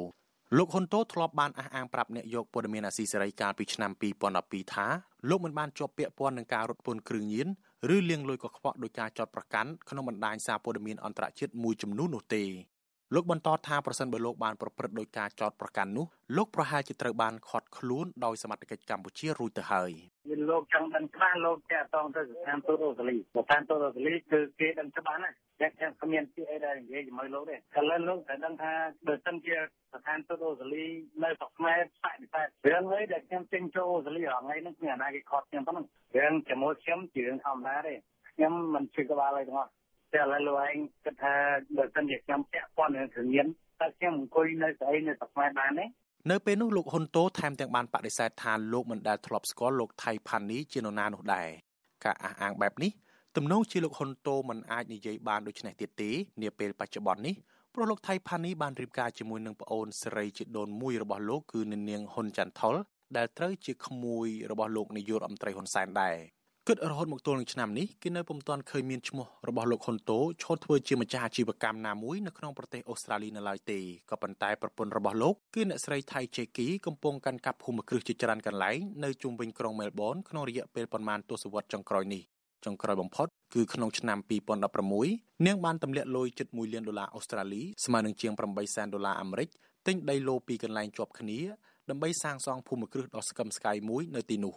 [0.58, 3.92] លោកហ៊ុនតូធ្លាប់បានអះអាងប្រាប់អ្នកយកព័ត៌មានអាស៊ីសេរីកាលពីឆ្នាំ
[4.32, 4.88] 2012ថា
[5.30, 7.48] លោកមិនបានជាប់ពាក់ព័ន្ធនឹងការរត់ពន្ធគ្រឿងញៀន
[7.96, 12.44] ឬលាងលុយកខ្វក់ដោយការចោទប្រកាន់ក្នុងបណ្ដាញសារព័ត៌មានអន្តរជាតិមួយចំនួននោះទេ
[13.16, 16.06] លោកបន្តថាប្រសិនបើលោកបានប្រព្រឹត្តដោយការចោទប្រកាន់នោះ
[16.38, 19.92] លោកប្រហែលជាត្រូវបានឃាត់ខ្លួនដោយសមត្ថកិច្ចកម្ពុជារួចទៅហើយ
[20.30, 28.72] មានលោកចង់ដឹងច្បាស់លោកតាក់ទងទៅស្ថានទូតអូស្ត្រាលីស្ថានទូតអូស្ត្រាលីគឺគេដឹងច្បាស់ណាស់តែខ្ញុំគ្មានពាក្យអីដែលនិយាយជាមួយលោកទេឥឡូវលោកតែដឹងថា
[29.08, 29.56] បើសិនជា
[29.94, 30.86] ស្ថានទូតអូស្ត្រាលី
[31.24, 35.86] នៅស្រុកខ្មែរបដិសេធរឿងអីដែលខ្ញុំចេញចូលអូស្ត្រាលីរាល់ថ្ងៃហ្នឹងគ្មានអាណាគេខត់ខ្ញុំប៉ុណ្ណឹង
[36.18, 37.94] រឿងជាមួយខ្ញុំជារឿងធម្មតាទេ
[38.30, 39.72] ខ្ញុំមិនជឿក្បាលអីទាំងអស់
[40.14, 41.34] តែឥឡូវលោកឯងគិតថា
[41.78, 43.48] បើសិនជាខ្ញុំពាក់ព័ន្ធនឹងគ្រឿងញៀន
[43.82, 45.86] តើខ្ញុំអង្គុយនៅស្អីនៅស្រុកខ្មែរបានទេ
[46.32, 51.48] នៅពេលនោះលោកហ៊ុនតូថែមទាំងបានបដិសេធថាលោកមិនដែលធ្លាប់ស្គាល់លោកថៃផានីជានរណានោះដែរ
[52.06, 52.92] ការអះអាងបែបនេះ
[53.36, 56.10] ទំនងជាលោកហ៊ុនតូមិនអាចនិយាយបានដូចនេះទៀតទេ
[56.42, 57.36] នាពេលបច្ចុប្បន្ននេះ
[57.74, 62.76] ព្រោះលោកថៃផានីបានរៀបការជាមួយនឹងប្អូនស្រីជាដូនមួយរបស់លោកគឺនាងហ៊ុនចន្ទថុល
[63.18, 66.16] ដែលត្រូវជាក្មួយរបស់លោកនាយករដ្ឋមន្ត្រីហ៊ុនសែនដែរ
[66.68, 73.80] គិតរហូតមកទល់នឹងឆ្នាំនេះគេនៅពុំទាន់ឃើញមានឈ្មោះរបស់លោកហ៊ុនតូឈរធ្វើជាម្ចាស់អាជីវកម្មណាមួយនៅក្នុងប្រទេសអូស្ត្រាលីនៅឡើយទេ
[74.12, 82.24] ក៏ប៉ុន្តែប្រពន្ធរបស់លោកគឺអ្នកស្រីថៃជេគីកំពុងកាន់កាប់ភូមិគ្រឹះជាច្រើនកន្លែងនៅជុំវិញក្រុងមែលប៊នក្នុងរយៈពេលប្រមាណទសវត្សរ៍ចុងក្រោយនេះ
[82.66, 84.18] ចុងក្រោយបំផុតគឺក្នុងឆ្នាំ
[84.82, 89.50] 2016នាងបានទម្លាក់លុយជិត1លានដុល្លារអូស្ត្រាលីស្មើនឹងជាង8សែនដុល្លារអាមេរិក
[89.88, 91.40] ទិញដីឡូពីកន្លែងជាប់គ្នា
[91.90, 94.56] ដើម្បីសាងសង់ភូមិគ្រឹះដ៏ស្កឹមស្កៃមួយនៅទីនោះ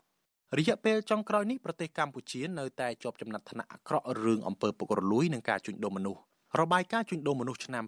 [0.58, 6.20] រយៈពេលចុងក្រោយនេះប្រទេសកម្ពុជានៅតែជាប់ចំណាត់ថ្នាក់អាក្រក់រឿងអំពើពុករលួយនិងការជួញដូរមនុស្ស
[6.60, 7.84] របាយការណ៍ជួញដូរមនុស្សឆ្នាំ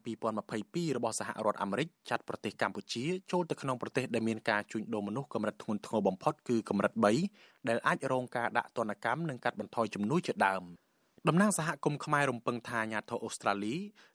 [0.47, 6.93] 2022របស់សហរដ្ឋអាមេរិកចាត់ប្រទេសកម្ពុជាចូលទៅក្នុងប្រទេសដែលមានការជួញដូរមនុស្សកម្រិតធ្ងន់ធ្ងរបំផុតគឺកម្រិត
[7.31, 10.63] 3ដែលអាចរងការដាក់ទណ្ឌកម្មនិងកាត់បន្ថយជំនួយជាដើម
[11.29, 13.75] តំណាងសហគមន៍ខ្មែររំពឹងថាអាញាធរអូស្ត្រាលី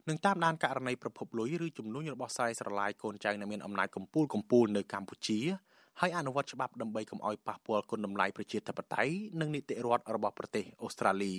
[0.09, 5.39] នឹងតាមដានករណីប្រភពលុយឬជំនួញរបស់ខ្សែស្រឡាយកូនចៅដែលមានអំណាចកំពូលកំពូលនៅកម្ពុជា
[6.01, 11.33] ហើយអនុវត្តច្បាប់ដើម្បីកុំឲ្យប៉ះពាល់គុណតម្លៃប្រជាធិបតេយ្យនិងនីតិរដ្ឋរបស់ប្រទេសអូស្ត្រាលី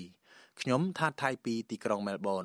[0.61, 2.45] ខ្ញុំថាថៃពីទីក្រុងមែលប៊ន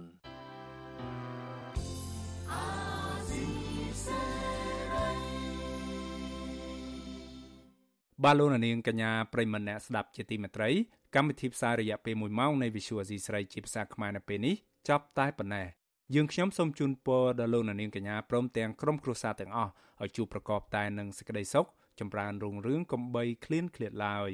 [8.24, 10.70] បាទលោកនាងកញ្ញាប្រិមម្នាក់ស្ដាប់ជាទីមេត្រី
[11.16, 14.56] កម្មវិធីផ្សាយរយៈពេល1ម៉ោងនៃ Visual Asia ស្រីជាភាសាខ្មែរនៅពេលនេះ
[14.90, 15.68] ចប់តែប៉ុណ្ណេះ
[16.16, 21.68] យើងខ្ញុំសូមជូនពរដល់លោកនាងកញ្ញាព្រមទាំងក្រុមគ្រួសារទាំងអស់ឲ្យជួបប្រកបតែនឹងសេចក្តីសុខ
[22.00, 24.32] ចម្រើនរុងរឿងកំបីឃ្លានឃ្លាតឡើយ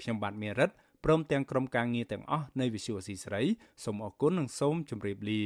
[0.00, 0.70] ខ្ញុំបាទមេរិត
[1.04, 3.42] ព្រមទាំងក្រុមការងារទាំងអស់នៃ Visual C ស្រី
[3.84, 5.42] សូមអរគុណនិងសូមជម្រាបលា